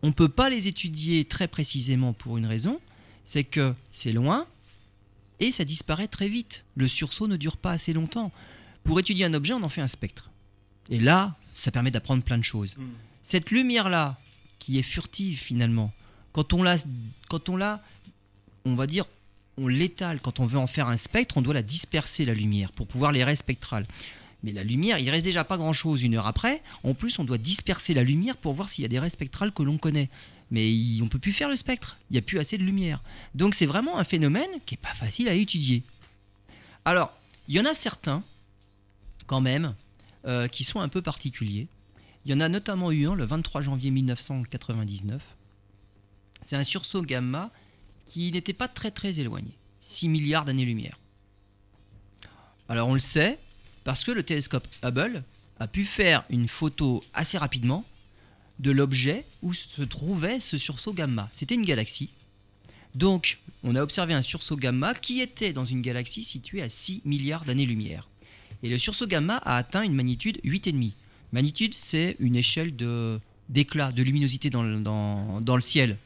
[0.02, 2.80] on ne peut pas les étudier très précisément pour une raison,
[3.24, 4.48] c'est que c'est loin
[5.40, 6.64] et ça disparaît très vite.
[6.76, 8.32] Le sursaut ne dure pas assez longtemps.
[8.84, 10.30] Pour étudier un objet, on en fait un spectre.
[10.90, 12.76] Et là, ça permet d'apprendre plein de choses.
[12.76, 12.90] Hmm.
[13.22, 14.18] Cette lumière-là,
[14.58, 15.92] qui est furtive finalement,
[16.32, 16.76] quand on l'a,
[17.28, 17.82] quand on l'a,
[18.64, 19.06] on va dire,
[19.56, 20.20] on l'étale.
[20.20, 23.12] Quand on veut en faire un spectre, on doit la disperser la lumière pour pouvoir
[23.12, 23.86] les spectrales.
[24.42, 26.62] Mais la lumière, il reste déjà pas grand-chose une heure après.
[26.82, 29.52] En plus, on doit disperser la lumière pour voir s'il y a des raies spectrales
[29.52, 30.08] que l'on connaît
[30.50, 30.72] mais
[31.02, 31.96] on peut plus faire le spectre.
[32.10, 33.02] Il n'y a plus assez de lumière.
[33.34, 35.82] Donc c'est vraiment un phénomène qui n'est pas facile à étudier.
[36.84, 37.12] Alors,
[37.48, 38.22] il y en a certains,
[39.26, 39.74] quand même,
[40.26, 41.66] euh, qui sont un peu particuliers.
[42.24, 45.22] Il y en a notamment eu un le 23 janvier 1999.
[46.40, 47.50] C'est un sursaut gamma
[48.06, 50.98] qui n'était pas très très éloigné, 6 milliards d'années-lumière.
[52.68, 53.38] Alors on le sait
[53.84, 55.24] parce que le télescope Hubble
[55.58, 57.84] a pu faire une photo assez rapidement
[58.60, 61.28] de l'objet où se trouvait ce sursaut gamma.
[61.32, 62.10] C'était une galaxie.
[62.94, 67.02] Donc, on a observé un sursaut gamma qui était dans une galaxie située à 6
[67.04, 68.08] milliards d'années-lumière.
[68.62, 70.92] Et le sursaut gamma a atteint une magnitude 8,5.
[71.32, 72.74] Magnitude, c'est une échelle
[73.48, 75.96] d'éclat, de, luminosité dans le, dans, le ciel.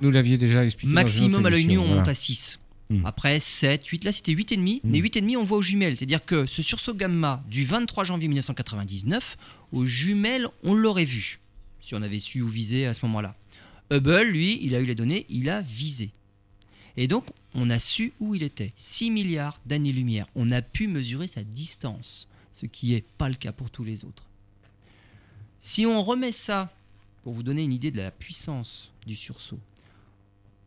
[0.00, 0.92] Nous l'aviez déjà expliqué.
[0.92, 2.58] Maximum à l'œil nu, on monte à 6.
[2.88, 3.04] Hmm.
[3.04, 4.80] Après 7, 8, là c'était 8,5, hmm.
[4.84, 5.96] mais 8,5 on voit aux jumelles.
[5.96, 9.36] C'est-à-dire que ce sursaut gamma du 23 janvier 1999,
[9.72, 11.40] aux jumelles on l'aurait vu
[11.86, 13.36] si on avait su où viser à ce moment-là.
[13.92, 16.10] Hubble, lui, il a eu les données, il a visé.
[16.96, 18.72] Et donc, on a su où il était.
[18.74, 20.26] 6 milliards d'années-lumière.
[20.34, 24.04] On a pu mesurer sa distance, ce qui n'est pas le cas pour tous les
[24.04, 24.24] autres.
[25.60, 26.74] Si on remet ça,
[27.22, 29.60] pour vous donner une idée de la puissance du sursaut,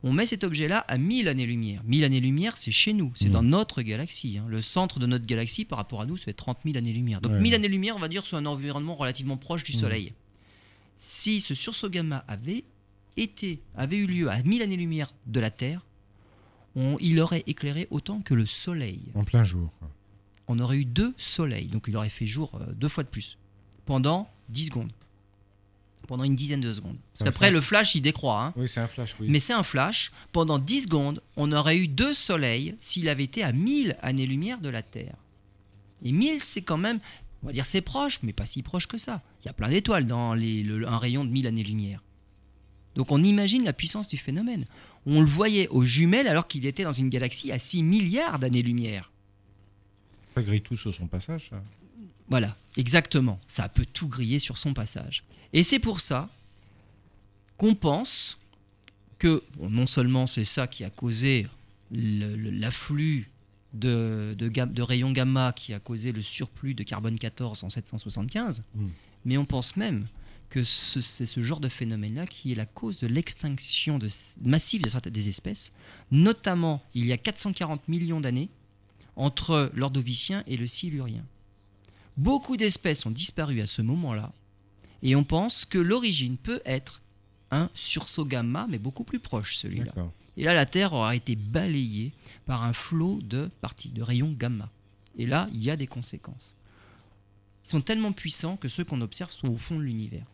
[0.01, 1.83] on met cet objet-là à 1000 années-lumière.
[1.83, 3.33] 1000 années-lumière, c'est chez nous, c'est mmh.
[3.33, 4.37] dans notre galaxie.
[4.37, 4.45] Hein.
[4.47, 7.19] Le centre de notre galaxie par rapport à nous, c'est 30 000 années-lumière.
[7.19, 9.79] Donc 1000 années-lumière, on va dire, sur un environnement relativement proche du mmh.
[11.01, 12.65] Si ce sursaut gamma avait
[13.15, 15.85] été, avait eu lieu à 1000 années-lumière de la Terre,
[16.99, 18.99] il aurait éclairé autant que le Soleil.
[19.15, 19.71] En plein jour.
[20.49, 23.37] On aurait eu deux soleils, donc il aurait fait jour euh, deux fois de plus,
[23.85, 24.91] pendant 10 secondes.
[26.07, 26.97] Pendant une dizaine de secondes.
[27.13, 28.45] Parce qu'après, le flash, il décroît.
[28.45, 28.53] Hein.
[28.57, 29.27] Oui, c'est un flash, oui.
[29.29, 30.11] Mais c'est un flash.
[30.31, 34.69] Pendant 10 secondes, on aurait eu deux soleils s'il avait été à 1000 années-lumière de
[34.69, 35.15] la Terre.
[36.03, 36.99] Et 1000, c'est quand même
[37.43, 39.21] on va dire c'est proche, mais pas si proche que ça.
[39.41, 42.03] Il y a plein d'étoiles dans un rayon de 1000 années-lumière.
[42.95, 44.65] Donc on imagine la puissance du phénomène.
[45.05, 49.11] On le voyait aux jumelles alors qu'il était dans une galaxie à 6 milliards d'années-lumière.
[50.35, 51.51] Ça grille tout sur son passage.
[52.27, 53.39] Voilà, exactement.
[53.47, 55.23] Ça peut tout griller sur son passage.
[55.53, 56.29] Et c'est pour ça
[57.57, 58.37] qu'on pense
[59.17, 61.47] que non seulement c'est ça qui a causé
[61.91, 63.29] l'afflux
[63.73, 68.87] de, de, rayons gamma qui a causé le surplus de carbone 14 en 775, hmm.
[69.25, 70.07] mais on pense même
[70.49, 74.09] que c'est ce genre de phénomène-là qui est la cause de l'extinction de,
[74.41, 75.71] massive de certaines des espèces,
[76.09, 78.49] notamment il y a 440 millions d'années
[79.15, 81.23] entre l'ordovicien et le silurien.
[82.17, 84.33] Beaucoup d'espèces ont disparu à ce moment-là,
[85.03, 87.01] et on pense que l'origine peut être
[87.51, 89.93] un sursaut gamma, mais beaucoup plus proche celui-là.
[90.39, 92.13] Et là, la Terre aura été balayée
[92.45, 94.69] par un flot de parties, de rayons gamma.
[95.17, 96.55] Et là, il y a des conséquences.
[97.65, 100.25] Ils sont tellement puissants que ceux qu'on observe sont au fond de l'univers.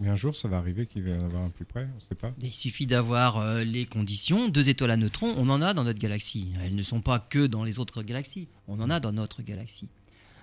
[0.00, 1.94] Mais un jour, ça va arriver qu'il va y en avoir un plus près, on
[1.94, 2.32] ne sait pas.
[2.42, 4.48] Il suffit d'avoir euh, les conditions.
[4.48, 6.48] Deux étoiles à neutrons, on en a dans notre galaxie.
[6.60, 8.48] Elles ne sont pas que dans les autres galaxies.
[8.66, 9.86] On en a dans notre galaxie.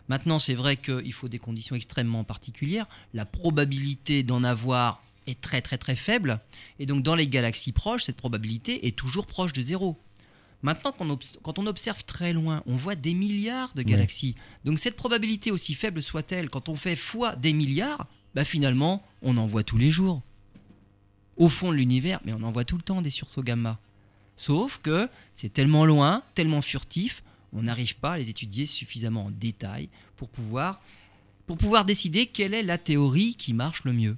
[0.07, 2.87] Maintenant, c'est vrai qu'il faut des conditions extrêmement particulières.
[3.13, 6.39] La probabilité d'en avoir est très très très faible.
[6.79, 9.97] Et donc dans les galaxies proches, cette probabilité est toujours proche de zéro.
[10.61, 10.93] Maintenant,
[11.41, 14.35] quand on observe très loin, on voit des milliards de galaxies.
[14.65, 19.37] Donc cette probabilité, aussi faible soit-elle, quand on fait fois des milliards, bah finalement, on
[19.37, 20.21] en voit tous les jours.
[21.37, 23.79] Au fond de l'univers, mais on en voit tout le temps des sursauts gamma.
[24.35, 27.23] Sauf que c'est tellement loin, tellement furtif,
[27.53, 30.81] on n'arrive pas à les étudier suffisamment en détail pour pouvoir,
[31.47, 34.17] pour pouvoir décider quelle est la théorie qui marche le mieux.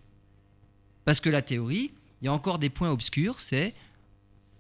[1.06, 1.91] Parce que la théorie,
[2.22, 3.74] il y a encore des points obscurs, c'est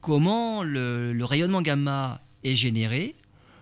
[0.01, 3.15] comment le, rayonnement gamma est généré,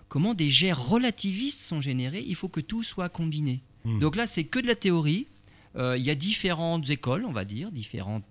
[0.08, 3.62] comment des jets relativistes sont générés, il faut que tout soit combiné.
[3.86, 4.00] Hmm.
[4.00, 5.28] Donc là, c'est que de la théorie.
[5.76, 8.22] Euh, il y a différentes écoles, on va dire, différents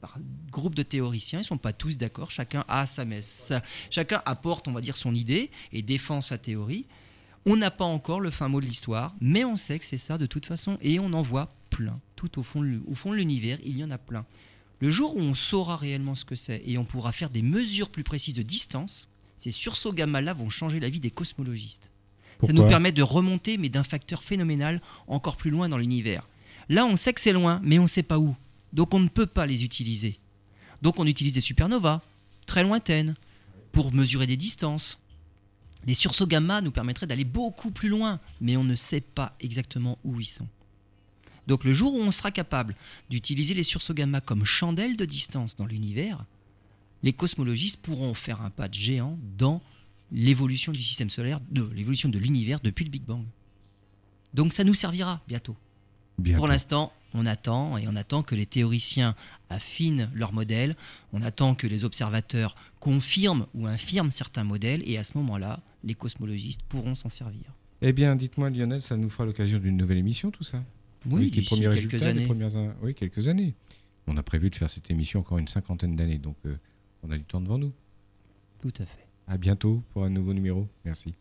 [0.51, 1.39] groupes de théoriciens.
[1.39, 2.33] Ils ne sont pas tous d'accord.
[2.33, 3.53] Chacun a sa messe.
[3.91, 6.85] Chacun apporte, on va dire, son idée et défend sa théorie.
[7.47, 10.19] On n'a pas encore le fin mot de l'histoire, mais on sait que c'est ça
[10.19, 10.79] de toute façon.
[10.83, 12.01] Et on en voit plein.
[12.17, 14.25] Tout au fond, au fond de l'univers, il y en a plein.
[14.81, 17.91] Le jour où on saura réellement ce que c'est et on pourra faire des mesures
[17.91, 21.91] plus précises de distance, ces sursauts gamma-là vont changer la vie des cosmologistes.
[22.45, 26.27] ça nous permet de remonter, mais d'un facteur phénoménal encore plus loin dans l'univers.
[26.69, 28.37] Là, on sait que c'est loin, mais on ne sait pas où.
[28.73, 30.19] Donc on ne peut pas les utiliser.
[30.83, 32.01] Donc on utilise des supernovas,
[32.47, 33.15] très lointaines,
[33.73, 34.99] pour mesurer des distances.
[35.87, 39.99] Les sursauts gamma nous permettraient d'aller beaucoup plus loin, mais on ne sait pas exactement
[40.05, 40.49] où ils sont.
[41.49, 42.77] Donc le jour où on sera capable
[43.09, 46.25] d'utiliser les sursauts gamma comme chandelle de distance dans l'univers,
[47.03, 49.63] les cosmologistes pourront faire un pas de géant dans
[50.13, 53.25] l'évolution du système solaire, de l'évolution de l'univers depuis le Big Bang.
[54.35, 55.57] Donc ça nous servira bientôt.
[56.37, 59.15] Pour l'instant, on attend et on attend que les théoriciens
[59.49, 60.77] affinent leurs modèles,
[61.15, 65.95] on attend que les observateurs confirment ou infirment certains modèles et à ce moment-là, les
[65.95, 67.55] cosmologistes pourront s'en servir.
[67.81, 70.63] Eh bien, dites-moi Lionel, ça nous fera l'occasion d'une nouvelle émission tout ça
[71.17, 72.29] oui, quelques années.
[72.83, 73.55] Oui, quelques années.
[74.07, 76.57] On a prévu de faire cette émission encore une cinquantaine d'années, donc euh,
[77.03, 77.73] on a du temps devant nous.
[78.61, 79.07] Tout à fait.
[79.27, 80.67] À bientôt pour un nouveau numéro.
[80.85, 81.15] Merci.